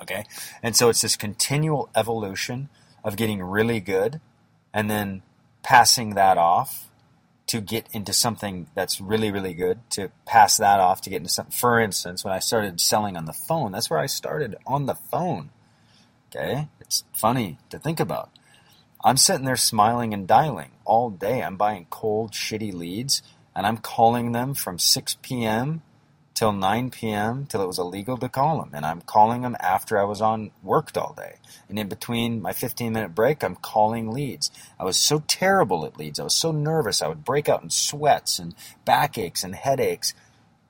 Okay? 0.00 0.24
And 0.62 0.76
so 0.76 0.88
it's 0.88 1.02
this 1.02 1.16
continual 1.16 1.88
evolution 1.96 2.68
of 3.02 3.16
getting 3.16 3.42
really 3.42 3.80
good 3.80 4.20
and 4.72 4.90
then 4.90 5.22
passing 5.62 6.14
that 6.14 6.38
off 6.38 6.88
to 7.48 7.60
get 7.60 7.88
into 7.92 8.12
something 8.12 8.68
that's 8.74 9.00
really, 9.00 9.30
really 9.30 9.54
good, 9.54 9.80
to 9.90 10.10
pass 10.26 10.56
that 10.58 10.80
off 10.80 11.00
to 11.02 11.10
get 11.10 11.16
into 11.16 11.30
something. 11.30 11.52
For 11.52 11.80
instance, 11.80 12.24
when 12.24 12.32
I 12.32 12.38
started 12.38 12.80
selling 12.80 13.16
on 13.16 13.24
the 13.24 13.32
phone, 13.32 13.72
that's 13.72 13.90
where 13.90 13.98
I 13.98 14.06
started 14.06 14.56
on 14.66 14.86
the 14.86 14.94
phone. 14.94 15.50
Okay? 16.28 16.68
It's 16.80 17.04
funny 17.12 17.58
to 17.70 17.78
think 17.78 18.00
about. 18.00 18.30
I'm 19.02 19.16
sitting 19.16 19.46
there 19.46 19.56
smiling 19.56 20.12
and 20.12 20.26
dialing 20.26 20.72
all 20.84 21.10
day. 21.10 21.42
I'm 21.42 21.56
buying 21.56 21.86
cold, 21.88 22.32
shitty 22.32 22.72
leads 22.72 23.22
and 23.58 23.66
I'm 23.66 23.78
calling 23.78 24.30
them 24.30 24.54
from 24.54 24.78
6 24.78 25.16
p.m. 25.20 25.82
till 26.38 26.52
9 26.52 26.90
p.m. 26.90 27.46
till 27.46 27.60
it 27.60 27.66
was 27.66 27.80
illegal 27.80 28.16
to 28.16 28.28
call 28.28 28.60
them. 28.60 28.70
And 28.72 28.86
I'm 28.86 29.00
calling 29.00 29.42
them 29.42 29.56
after 29.58 29.98
I 29.98 30.04
was 30.04 30.20
on 30.20 30.52
worked 30.62 30.96
all 30.96 31.12
day. 31.12 31.38
And 31.68 31.80
in 31.80 31.88
between 31.88 32.40
my 32.40 32.52
15 32.52 32.92
minute 32.92 33.12
break, 33.12 33.42
I'm 33.42 33.56
calling 33.56 34.12
leads. 34.12 34.52
I 34.78 34.84
was 34.84 34.96
so 34.96 35.24
terrible 35.26 35.84
at 35.84 35.98
leads. 35.98 36.20
I 36.20 36.22
was 36.22 36.36
so 36.36 36.52
nervous. 36.52 37.02
I 37.02 37.08
would 37.08 37.24
break 37.24 37.48
out 37.48 37.64
in 37.64 37.70
sweats 37.70 38.38
and 38.38 38.54
backaches 38.84 39.42
and 39.42 39.56
headaches. 39.56 40.14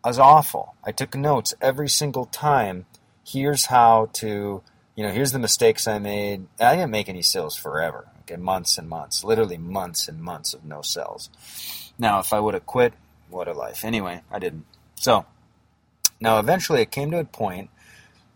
I 0.03 0.09
was 0.09 0.19
awful. 0.19 0.75
I 0.85 0.91
took 0.91 1.15
notes 1.15 1.53
every 1.61 1.91
single 1.91 2.25
time. 2.25 2.87
Here's 3.23 3.67
how 3.67 4.09
to, 4.15 4.63
you 4.95 5.05
know, 5.05 5.13
here's 5.13 5.33
the 5.33 5.39
mistakes 5.39 5.87
I 5.87 5.99
made. 5.99 6.47
I 6.59 6.77
didn't 6.77 6.93
make 6.93 7.11
any 7.11 7.21
sales 7.21 7.57
forever. 7.57 8.09
Okay, 8.23 8.37
months 8.37 8.79
and 8.79 8.89
months, 8.89 9.23
literally 9.23 9.59
months 9.59 10.09
and 10.09 10.23
months 10.23 10.55
of 10.55 10.65
no 10.65 10.81
sales. 10.81 11.29
Now, 11.99 12.21
if 12.21 12.33
I 12.33 12.41
would 12.41 12.55
have 12.55 12.65
quit, 12.65 12.95
what 13.29 13.49
a 13.49 13.53
life. 13.53 13.85
Anyway, 13.85 14.23
I 14.31 14.39
didn't. 14.39 14.65
So, 14.95 15.27
now 16.21 16.39
eventually 16.39 16.83
it 16.83 16.91
came 16.91 17.11
to 17.11 17.19
a 17.19 17.25
point 17.25 17.71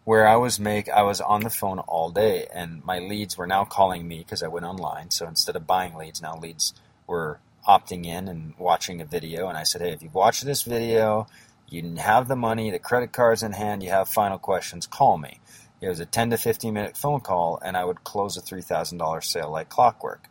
where 0.05 0.27
I 0.27 0.37
was 0.37 0.59
make 0.59 0.89
I 0.89 1.03
was 1.03 1.21
on 1.21 1.43
the 1.43 1.51
phone 1.51 1.79
all 1.81 2.11
day, 2.11 2.47
and 2.53 2.85
my 2.85 2.99
leads 2.99 3.39
were 3.39 3.47
now 3.47 3.65
calling 3.65 4.07
me 4.07 4.19
because 4.19 4.43
I 4.43 4.49
went 4.49 4.67
online. 4.67 5.11
So 5.11 5.27
instead 5.27 5.57
of 5.57 5.67
buying 5.67 5.95
leads, 5.95 6.21
now 6.21 6.37
leads 6.37 6.75
were 7.07 7.39
opting 7.67 8.07
in 8.07 8.29
and 8.29 8.55
watching 8.59 9.01
a 9.01 9.05
video. 9.05 9.49
And 9.49 9.57
I 9.57 9.63
said, 9.63 9.81
hey, 9.81 9.93
if 9.93 10.03
you've 10.03 10.15
watched 10.15 10.45
this 10.45 10.63
video, 10.63 11.29
you 11.69 11.97
have 11.97 12.29
the 12.29 12.37
money, 12.37 12.71
the 12.71 12.79
credit 12.79 13.13
card's 13.13 13.43
in 13.43 13.53
hand, 13.53 13.83
you 13.83 13.91
have 13.91 14.09
final 14.09 14.39
questions, 14.39 14.87
call 14.87 15.19
me. 15.19 15.41
It 15.81 15.89
was 15.89 16.01
a 16.01 16.07
10 16.07 16.31
to 16.31 16.37
15 16.37 16.75
minute 16.75 16.97
phone 16.97 17.21
call, 17.21 17.61
and 17.65 17.77
I 17.77 17.85
would 17.85 18.05
close 18.05 18.37
a 18.37 18.41
$3,000 18.41 19.25
sale 19.25 19.51
like 19.51 19.69
clockwork 19.69 20.29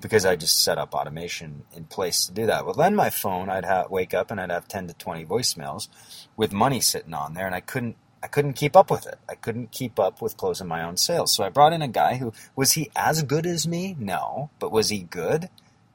because 0.00 0.24
I 0.24 0.36
just 0.36 0.62
set 0.62 0.78
up 0.78 0.94
automation 0.94 1.64
in 1.74 1.84
place 1.84 2.26
to 2.26 2.32
do 2.32 2.46
that. 2.46 2.64
Well, 2.64 2.74
then 2.74 2.96
my 2.96 3.10
phone, 3.10 3.48
I'd 3.48 3.64
have, 3.64 3.90
wake 3.90 4.14
up 4.14 4.30
and 4.30 4.40
I'd 4.40 4.50
have 4.50 4.68
10 4.68 4.88
to 4.88 4.94
20 4.94 5.24
voicemails 5.24 5.88
with 6.36 6.52
money 6.52 6.80
sitting 6.80 7.14
on 7.14 7.34
there, 7.34 7.46
and 7.46 7.54
I 7.54 7.60
couldn't 7.60 7.96
I 8.24 8.26
couldn't 8.26 8.54
keep 8.54 8.74
up 8.74 8.90
with 8.90 9.06
it. 9.06 9.18
I 9.28 9.34
couldn't 9.34 9.70
keep 9.70 10.00
up 10.00 10.22
with 10.22 10.38
closing 10.38 10.66
my 10.66 10.82
own 10.82 10.96
sales. 10.96 11.30
So 11.30 11.44
I 11.44 11.50
brought 11.50 11.74
in 11.74 11.82
a 11.82 11.88
guy 11.88 12.16
who 12.16 12.32
was 12.56 12.72
he 12.72 12.90
as 12.96 13.22
good 13.22 13.44
as 13.44 13.68
me? 13.68 13.94
No, 13.98 14.48
but 14.58 14.72
was 14.72 14.88
he 14.88 15.00
good? 15.00 15.50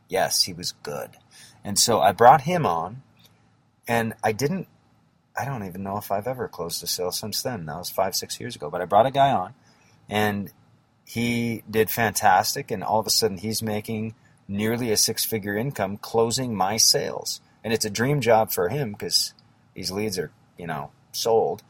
Yes, 0.08 0.44
he 0.44 0.54
was 0.54 0.74
good. 0.84 1.18
And 1.64 1.80
so 1.80 2.02
I 2.02 2.12
brought 2.12 2.42
him 2.42 2.68
on, 2.68 3.02
and 3.88 4.14
I 4.24 4.32
didn't. 4.32 4.68
I 5.36 5.44
don't 5.44 5.66
even 5.66 5.82
know 5.82 5.98
if 5.98 6.12
I've 6.12 6.28
ever 6.28 6.48
closed 6.48 6.84
a 6.84 6.88
sale 6.88 7.12
since 7.12 7.42
then. 7.42 7.66
That 7.66 7.78
was 7.78 7.90
five, 7.90 8.14
six 8.14 8.40
years 8.40 8.56
ago. 8.56 8.70
But 8.70 8.82
I 8.82 8.86
brought 8.86 9.08
a 9.08 9.12
guy 9.12 9.32
on, 9.32 9.56
and 10.08 10.52
he 11.10 11.64
did 11.68 11.90
fantastic, 11.90 12.70
and 12.70 12.84
all 12.84 13.00
of 13.00 13.08
a 13.08 13.10
sudden 13.10 13.40
he's 13.40 13.64
making 13.64 14.14
nearly 14.48 14.92
a 14.92 14.98
six 14.98 15.26
figure 15.26 15.58
income 15.58 15.98
closing 15.98 16.56
my 16.56 16.78
sales. 16.78 17.42
And 17.64 17.74
it's 17.74 17.84
a 17.84 17.90
dream 17.90 18.22
job 18.22 18.52
for 18.52 18.70
him 18.70 18.92
because 18.92 19.34
these 19.74 19.90
leads 19.90 20.20
are, 20.20 20.30
you 20.56 20.68
know, 20.68 20.92
sold 21.12 21.64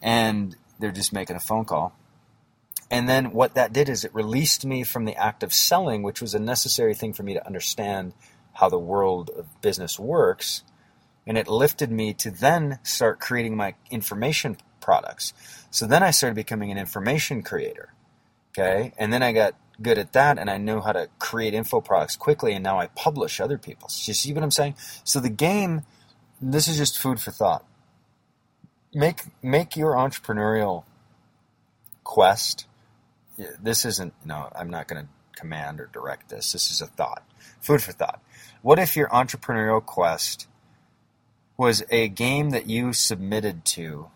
and 0.00 0.56
they're 0.78 0.92
just 0.92 1.12
making 1.12 1.36
a 1.36 1.40
phone 1.40 1.66
call. 1.66 1.94
And 2.90 3.06
then 3.06 3.32
what 3.32 3.54
that 3.54 3.74
did 3.74 3.90
is 3.90 4.02
it 4.02 4.14
released 4.14 4.64
me 4.64 4.82
from 4.82 5.04
the 5.04 5.14
act 5.14 5.42
of 5.42 5.52
selling, 5.52 6.02
which 6.02 6.22
was 6.22 6.32
a 6.32 6.40
necessary 6.40 6.94
thing 6.94 7.12
for 7.12 7.22
me 7.22 7.34
to 7.34 7.46
understand 7.46 8.14
how 8.54 8.70
the 8.70 8.78
world 8.78 9.28
of 9.36 9.60
business 9.60 9.98
works. 9.98 10.62
And 11.26 11.36
it 11.36 11.48
lifted 11.48 11.90
me 11.90 12.14
to 12.14 12.30
then 12.30 12.78
start 12.82 13.20
creating 13.20 13.58
my 13.58 13.74
information 13.90 14.56
products. 14.80 15.34
So 15.70 15.86
then 15.86 16.02
I 16.02 16.12
started 16.12 16.34
becoming 16.34 16.70
an 16.70 16.78
information 16.78 17.42
creator. 17.42 17.92
Okay. 18.60 18.92
And 18.98 19.12
then 19.12 19.22
I 19.22 19.32
got 19.32 19.54
good 19.80 19.98
at 19.98 20.12
that 20.12 20.38
and 20.38 20.50
I 20.50 20.58
knew 20.58 20.80
how 20.80 20.92
to 20.92 21.08
create 21.18 21.54
info 21.54 21.80
products 21.80 22.16
quickly 22.16 22.52
and 22.52 22.62
now 22.62 22.78
I 22.78 22.88
publish 22.88 23.40
other 23.40 23.58
people's. 23.58 24.06
You 24.06 24.14
see 24.14 24.32
what 24.32 24.42
I'm 24.42 24.50
saying? 24.50 24.74
So 25.04 25.20
the 25.20 25.30
game, 25.30 25.82
this 26.40 26.68
is 26.68 26.76
just 26.76 26.98
food 26.98 27.20
for 27.20 27.30
thought. 27.30 27.64
Make 28.92 29.20
make 29.42 29.76
your 29.76 29.92
entrepreneurial 29.94 30.84
quest. 32.04 32.66
This 33.62 33.84
isn't 33.84 34.12
no, 34.24 34.50
I'm 34.54 34.68
not 34.68 34.88
going 34.88 35.04
to 35.04 35.40
command 35.40 35.80
or 35.80 35.86
direct 35.86 36.28
this. 36.28 36.52
This 36.52 36.70
is 36.70 36.80
a 36.80 36.86
thought. 36.86 37.22
Food 37.60 37.82
for 37.82 37.92
thought. 37.92 38.20
What 38.62 38.78
if 38.78 38.96
your 38.96 39.08
entrepreneurial 39.08 39.84
quest 39.84 40.48
was 41.56 41.82
a 41.90 42.08
game 42.08 42.50
that 42.50 42.66
you 42.66 42.92
submitted 42.92 43.64
to 43.64 44.08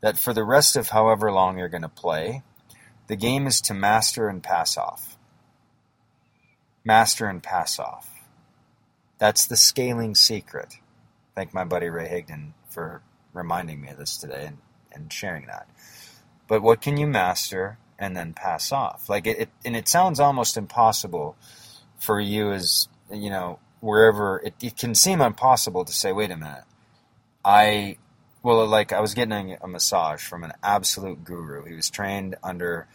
that 0.00 0.18
for 0.18 0.34
the 0.34 0.44
rest 0.44 0.76
of 0.76 0.90
however 0.90 1.32
long 1.32 1.58
you're 1.58 1.68
going 1.68 1.82
to 1.82 1.88
play, 1.88 2.42
the 3.06 3.16
game 3.16 3.46
is 3.46 3.60
to 3.62 3.74
master 3.74 4.28
and 4.28 4.42
pass 4.42 4.76
off. 4.76 5.16
Master 6.84 7.26
and 7.26 7.42
pass 7.42 7.78
off. 7.78 8.10
That's 9.18 9.46
the 9.46 9.56
scaling 9.56 10.14
secret. 10.14 10.74
Thank 11.34 11.54
my 11.54 11.64
buddy 11.64 11.88
Ray 11.88 12.08
Higdon 12.08 12.52
for 12.68 13.02
reminding 13.32 13.80
me 13.80 13.88
of 13.88 13.98
this 13.98 14.16
today 14.16 14.46
and, 14.46 14.58
and 14.92 15.12
sharing 15.12 15.46
that. 15.46 15.68
But 16.48 16.62
what 16.62 16.80
can 16.80 16.96
you 16.96 17.06
master 17.06 17.78
and 17.98 18.16
then 18.16 18.34
pass 18.34 18.72
off? 18.72 19.08
Like 19.08 19.26
it, 19.26 19.38
it 19.38 19.48
and 19.64 19.76
it 19.76 19.88
sounds 19.88 20.20
almost 20.20 20.56
impossible 20.56 21.36
for 21.98 22.20
you 22.20 22.52
as 22.52 22.88
you 23.12 23.30
know 23.30 23.58
wherever 23.80 24.40
it, 24.44 24.54
it 24.62 24.76
can 24.76 24.94
seem 24.94 25.20
impossible 25.20 25.84
to 25.84 25.92
say, 25.92 26.12
wait 26.12 26.30
a 26.30 26.36
minute, 26.36 26.64
I 27.44 27.98
well, 28.46 28.64
like 28.64 28.92
I 28.92 29.00
was 29.00 29.12
getting 29.12 29.56
a 29.60 29.66
massage 29.66 30.22
from 30.22 30.44
an 30.44 30.52
absolute 30.62 31.24
guru. 31.24 31.64
He 31.64 31.74
was 31.74 31.90
trained 31.90 32.36
under 32.44 32.86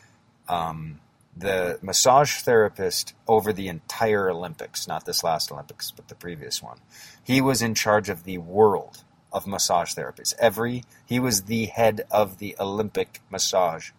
um, 0.48 1.02
the 1.36 1.78
massage 1.82 2.36
therapist 2.40 3.14
over 3.28 3.52
the 3.52 3.68
entire 3.68 4.30
Olympics, 4.30 4.88
not 4.88 5.04
this 5.04 5.26
last 5.26 5.52
Olympics, 5.52 5.92
but 5.92 6.08
the 6.08 6.16
previous 6.16 6.64
one. 6.64 6.78
He 7.22 7.42
was 7.42 7.62
in 7.62 7.76
charge 7.76 8.08
of 8.08 8.24
the 8.24 8.38
world 8.38 9.04
of 9.30 9.46
massage 9.46 9.94
therapists. 9.94 10.34
Every 10.40 10.86
he 11.06 11.20
was 11.20 11.42
the 11.42 11.66
head 11.66 12.06
of 12.10 12.38
the 12.38 12.56
Olympic 12.58 13.20
massage. 13.30 13.92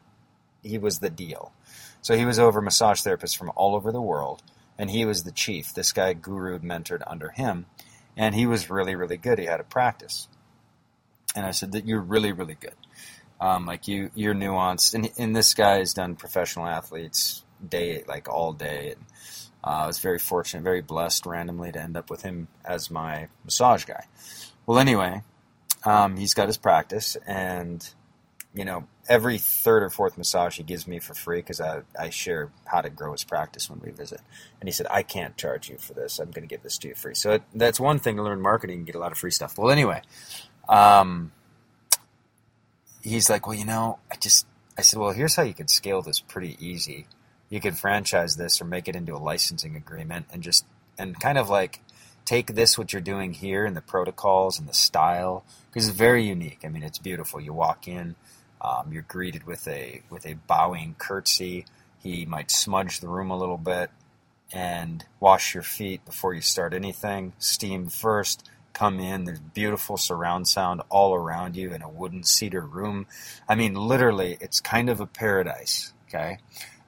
He 0.62 0.78
was 0.78 1.00
the 1.00 1.10
deal. 1.10 1.52
So 2.00 2.16
he 2.16 2.24
was 2.24 2.38
over 2.38 2.62
massage 2.62 3.02
therapists 3.02 3.36
from 3.36 3.52
all 3.56 3.74
over 3.74 3.92
the 3.92 4.00
world, 4.00 4.42
and 4.78 4.88
he 4.88 5.04
was 5.04 5.24
the 5.24 5.30
chief. 5.30 5.74
This 5.74 5.92
guy 5.92 6.14
guru 6.14 6.58
mentored 6.60 7.02
under 7.06 7.28
him, 7.28 7.66
and 8.16 8.34
he 8.34 8.46
was 8.46 8.70
really, 8.70 8.94
really 8.94 9.18
good. 9.18 9.38
He 9.38 9.44
had 9.44 9.60
a 9.60 9.64
practice, 9.64 10.28
and 11.34 11.46
I 11.46 11.50
said 11.50 11.72
that 11.72 11.86
you're 11.86 12.00
really, 12.00 12.32
really 12.32 12.56
good. 12.58 12.76
Um, 13.40 13.66
like 13.66 13.88
you, 13.88 14.10
you're 14.14 14.34
nuanced, 14.34 14.94
and, 14.94 15.10
and 15.18 15.34
this 15.34 15.54
guy 15.54 15.78
has 15.78 15.92
done 15.92 16.14
professional 16.14 16.66
athletes 16.66 17.42
day, 17.66 18.04
like 18.06 18.28
all 18.28 18.52
day. 18.52 18.94
And 18.94 19.04
uh, 19.64 19.82
I 19.82 19.86
was 19.86 19.98
very 19.98 20.18
fortunate, 20.18 20.62
very 20.62 20.80
blessed, 20.80 21.26
randomly 21.26 21.72
to 21.72 21.80
end 21.80 21.96
up 21.96 22.08
with 22.08 22.22
him 22.22 22.48
as 22.64 22.90
my 22.90 23.28
massage 23.44 23.84
guy. 23.84 24.06
Well, 24.64 24.78
anyway, 24.78 25.22
um, 25.84 26.16
he's 26.16 26.34
got 26.34 26.46
his 26.46 26.56
practice, 26.56 27.16
and 27.26 27.88
you 28.54 28.64
know, 28.64 28.86
every 29.08 29.38
third 29.38 29.82
or 29.82 29.90
fourth 29.90 30.18
massage 30.18 30.56
he 30.56 30.62
gives 30.62 30.86
me 30.86 30.98
for 30.98 31.14
free 31.14 31.38
because 31.38 31.60
I, 31.60 31.82
I 31.98 32.10
share 32.10 32.50
how 32.66 32.82
to 32.82 32.90
grow 32.90 33.12
his 33.12 33.24
practice 33.24 33.70
when 33.70 33.80
we 33.80 33.90
visit. 33.90 34.20
And 34.60 34.68
he 34.68 34.72
said, 34.72 34.86
I 34.90 35.02
can't 35.02 35.36
charge 35.36 35.70
you 35.70 35.78
for 35.78 35.94
this. 35.94 36.18
I'm 36.18 36.30
going 36.30 36.46
to 36.46 36.54
give 36.54 36.62
this 36.62 36.78
to 36.78 36.88
you 36.88 36.94
free. 36.94 37.14
So 37.14 37.32
it, 37.32 37.42
that's 37.54 37.80
one 37.80 37.98
thing 37.98 38.16
to 38.16 38.22
learn 38.22 38.40
marketing 38.40 38.78
and 38.78 38.86
get 38.86 38.94
a 38.94 38.98
lot 38.98 39.10
of 39.10 39.18
free 39.18 39.30
stuff. 39.30 39.56
Well, 39.56 39.70
anyway, 39.70 40.02
um, 40.68 41.32
he's 43.02 43.28
like, 43.28 43.46
well, 43.46 43.56
you 43.56 43.64
know, 43.64 43.98
I 44.10 44.16
just, 44.16 44.46
I 44.78 44.82
said, 44.82 44.98
well, 44.98 45.12
here's 45.12 45.36
how 45.36 45.42
you 45.42 45.54
could 45.54 45.70
scale 45.70 46.02
this 46.02 46.20
pretty 46.20 46.56
easy. 46.60 47.06
You 47.50 47.60
could 47.60 47.76
franchise 47.76 48.36
this 48.36 48.60
or 48.60 48.64
make 48.64 48.88
it 48.88 48.96
into 48.96 49.14
a 49.14 49.18
licensing 49.18 49.76
agreement 49.76 50.26
and 50.32 50.42
just, 50.42 50.64
and 50.98 51.18
kind 51.20 51.36
of 51.36 51.48
like 51.50 51.80
take 52.24 52.54
this, 52.54 52.78
what 52.78 52.92
you're 52.92 53.02
doing 53.02 53.34
here 53.34 53.66
and 53.66 53.76
the 53.76 53.82
protocols 53.82 54.58
and 54.58 54.68
the 54.68 54.74
style, 54.74 55.44
because 55.66 55.88
it's 55.88 55.96
very 55.96 56.24
unique. 56.24 56.60
I 56.64 56.68
mean, 56.68 56.82
it's 56.82 56.98
beautiful. 56.98 57.40
You 57.40 57.52
walk 57.52 57.86
in, 57.86 58.14
um, 58.60 58.92
you're 58.92 59.02
greeted 59.02 59.44
with 59.44 59.66
a, 59.68 60.02
with 60.08 60.24
a 60.24 60.34
bowing 60.46 60.94
curtsy. 60.98 61.66
He 61.98 62.24
might 62.24 62.50
smudge 62.50 63.00
the 63.00 63.08
room 63.08 63.30
a 63.30 63.36
little 63.36 63.58
bit 63.58 63.90
and 64.52 65.04
wash 65.18 65.54
your 65.54 65.62
feet 65.62 66.04
before 66.04 66.34
you 66.34 66.40
start 66.40 66.74
anything. 66.74 67.32
Steam 67.38 67.88
first 67.88 68.48
come 68.72 69.00
in. 69.00 69.24
There's 69.24 69.40
beautiful 69.40 69.96
surround 69.96 70.48
sound 70.48 70.82
all 70.88 71.14
around 71.14 71.56
you 71.56 71.72
in 71.72 71.82
a 71.82 71.88
wooden 71.88 72.24
cedar 72.24 72.60
room. 72.60 73.06
I 73.48 73.54
mean, 73.54 73.74
literally, 73.74 74.38
it's 74.40 74.60
kind 74.60 74.88
of 74.88 75.00
a 75.00 75.06
paradise. 75.06 75.92
Okay. 76.08 76.38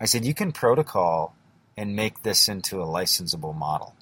I 0.00 0.04
said, 0.06 0.24
you 0.24 0.34
can 0.34 0.52
protocol 0.52 1.34
and 1.76 1.96
make 1.96 2.22
this 2.22 2.48
into 2.48 2.80
a 2.80 2.86
licensable 2.86 3.54
model. 3.54 3.94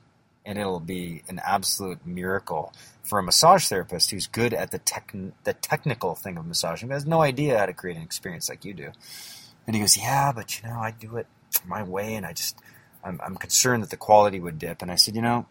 And 0.45 0.59
it'll 0.59 0.81
be 0.81 1.23
an 1.29 1.41
absolute 1.45 2.05
miracle 2.05 2.73
for 3.03 3.19
a 3.19 3.23
massage 3.23 3.67
therapist 3.69 4.11
who's 4.11 4.27
good 4.27 4.53
at 4.53 4.73
the 4.73 4.79
tech, 4.79 5.15
the 5.45 5.53
technical 5.53 6.15
thing 6.15 6.37
of 6.37 6.47
massaging, 6.47 6.89
but 6.89 6.95
has 6.95 7.07
no 7.07 7.23
idea 7.23 7.59
how 7.59 7.67
to 7.67 7.73
create 7.73 7.97
an 7.97 8.03
experience 8.03 8.49
like 8.49 8.65
you 8.65 8.75
do. 8.75 8.91
And 9.67 9.77
he 9.77 9.81
goes, 9.81 9.97
yeah, 9.97 10.33
but 10.33 10.61
you 10.61 10.69
know, 10.69 10.81
I 10.81 10.91
do 10.91 11.17
it 11.17 11.29
my 11.67 11.85
way, 11.85 12.15
and 12.15 12.27
I 12.27 12.33
just, 12.33 12.59
I'm, 13.05 13.21
I'm 13.25 13.37
concerned 13.37 13.85
that 13.85 13.91
the 13.91 13.97
quality 13.97 14.41
would 14.41 14.59
dip. 14.59 14.83
And 14.83 14.91
I 14.91 14.97
said, 14.97 15.15
you 15.15 15.23
know, 15.23 15.47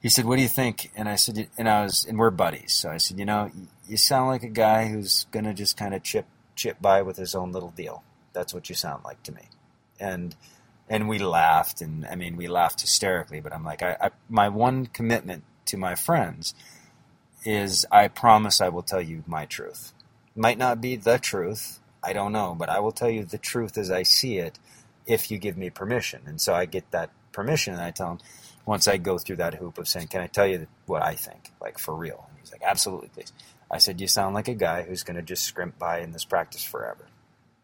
he 0.00 0.08
said, 0.08 0.24
"What 0.24 0.36
do 0.36 0.42
you 0.42 0.48
think?" 0.48 0.90
And 0.96 1.08
I 1.08 1.16
said, 1.16 1.48
and 1.58 1.68
I 1.68 1.82
was, 1.82 2.04
and 2.04 2.18
we're 2.18 2.30
buddies. 2.30 2.72
So 2.72 2.90
I 2.90 2.98
said, 2.98 3.18
you 3.18 3.24
know, 3.24 3.50
you 3.86 3.96
sound 3.96 4.28
like 4.28 4.42
a 4.42 4.48
guy 4.48 4.88
who's 4.88 5.26
gonna 5.30 5.54
just 5.54 5.76
kind 5.76 5.94
of 5.94 6.02
chip 6.02 6.26
chip 6.54 6.80
by 6.80 7.02
with 7.02 7.16
his 7.16 7.34
own 7.34 7.52
little 7.52 7.70
deal. 7.70 8.02
That's 8.32 8.52
what 8.52 8.68
you 8.68 8.74
sound 8.74 9.04
like 9.04 9.22
to 9.24 9.32
me. 9.32 9.48
And 9.98 10.34
and 10.88 11.08
we 11.08 11.18
laughed, 11.18 11.80
and 11.80 12.06
I 12.06 12.14
mean, 12.14 12.36
we 12.36 12.46
laughed 12.46 12.80
hysterically. 12.80 13.40
But 13.40 13.52
I'm 13.52 13.64
like, 13.64 13.82
I, 13.82 13.96
I 14.00 14.10
my 14.28 14.48
one 14.48 14.86
commitment 14.86 15.44
to 15.66 15.76
my 15.76 15.94
friends 15.94 16.54
is 17.44 17.86
I 17.90 18.08
promise 18.08 18.60
I 18.60 18.68
will 18.68 18.82
tell 18.82 19.00
you 19.00 19.22
my 19.26 19.46
truth. 19.46 19.92
Might 20.34 20.58
not 20.58 20.80
be 20.80 20.96
the 20.96 21.18
truth. 21.18 21.80
I 22.02 22.12
don't 22.12 22.32
know, 22.32 22.54
but 22.56 22.68
I 22.68 22.80
will 22.80 22.92
tell 22.92 23.10
you 23.10 23.24
the 23.24 23.38
truth 23.38 23.76
as 23.76 23.90
I 23.90 24.02
see 24.02 24.38
it 24.38 24.58
if 25.06 25.30
you 25.30 25.38
give 25.38 25.56
me 25.56 25.70
permission. 25.70 26.22
And 26.26 26.40
so 26.40 26.54
I 26.54 26.64
get 26.64 26.90
that 26.92 27.10
permission, 27.32 27.74
and 27.74 27.82
I 27.82 27.90
tell 27.90 28.12
him 28.12 28.18
once 28.68 28.86
I 28.86 28.98
go 28.98 29.16
through 29.16 29.36
that 29.36 29.54
hoop 29.54 29.78
of 29.78 29.88
saying, 29.88 30.08
"Can 30.08 30.20
I 30.20 30.26
tell 30.26 30.46
you 30.46 30.66
what 30.84 31.02
I 31.02 31.14
think, 31.14 31.52
like 31.58 31.78
for 31.78 31.94
real?" 31.94 32.26
And 32.28 32.38
he's 32.38 32.52
like, 32.52 32.62
"Absolutely, 32.62 33.08
please." 33.08 33.32
I 33.70 33.78
said, 33.78 33.98
"You 33.98 34.06
sound 34.06 34.34
like 34.34 34.46
a 34.46 34.54
guy 34.54 34.82
who's 34.82 35.02
going 35.02 35.16
to 35.16 35.22
just 35.22 35.44
scrimp 35.44 35.78
by 35.78 36.00
in 36.00 36.12
this 36.12 36.26
practice 36.26 36.62
forever, 36.62 37.06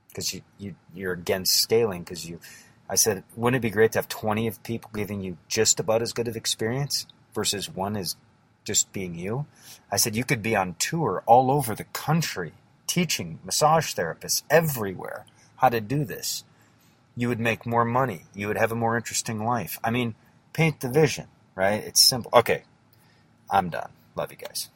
because 0.09 0.33
you 0.33 0.41
you 0.57 0.77
you're 0.95 1.13
against 1.13 1.61
scaling 1.61 2.05
because 2.05 2.27
you." 2.27 2.41
I 2.89 2.95
said, 2.95 3.23
"Wouldn't 3.37 3.63
it 3.63 3.69
be 3.69 3.71
great 3.71 3.93
to 3.93 3.99
have 3.99 4.09
twenty 4.09 4.47
of 4.47 4.63
people 4.63 4.91
giving 4.95 5.21
you 5.21 5.37
just 5.47 5.79
about 5.79 6.01
as 6.01 6.15
good 6.15 6.27
of 6.27 6.37
experience 6.37 7.07
versus 7.35 7.69
one 7.69 7.97
is 7.97 8.17
just 8.65 8.91
being 8.91 9.15
you?" 9.15 9.45
I 9.93 9.99
said, 9.99 10.17
"You 10.17 10.25
could 10.25 10.43
be 10.43 10.57
on 10.57 10.75
tour 10.79 11.23
all 11.27 11.51
over 11.51 11.75
the 11.75 11.85
country." 11.85 12.55
Teaching 12.87 13.41
massage 13.45 13.93
therapists 13.95 14.43
everywhere 14.49 15.27
how 15.57 15.69
to 15.69 15.83
do 15.83 16.07
this 16.07 16.45
you 17.17 17.29
would 17.29 17.41
make 17.41 17.65
more 17.65 17.85
money. 17.85 18.23
You 18.35 18.49
would 18.49 18.59
have 18.59 18.73
a 18.73 18.77
more 18.77 18.97
interesting 18.97 19.45
life. 19.45 19.79
I 19.85 19.91
mean, 19.91 20.15
paint 20.55 20.81
the 20.81 20.91
vision, 20.91 21.29
right? 21.57 21.85
It's 21.85 22.03
simple. 22.03 22.31
Okay, 22.35 22.65
I'm 23.51 23.71
done. 23.71 23.91
Love 24.17 24.33
you 24.33 24.39
guys. 24.39 24.71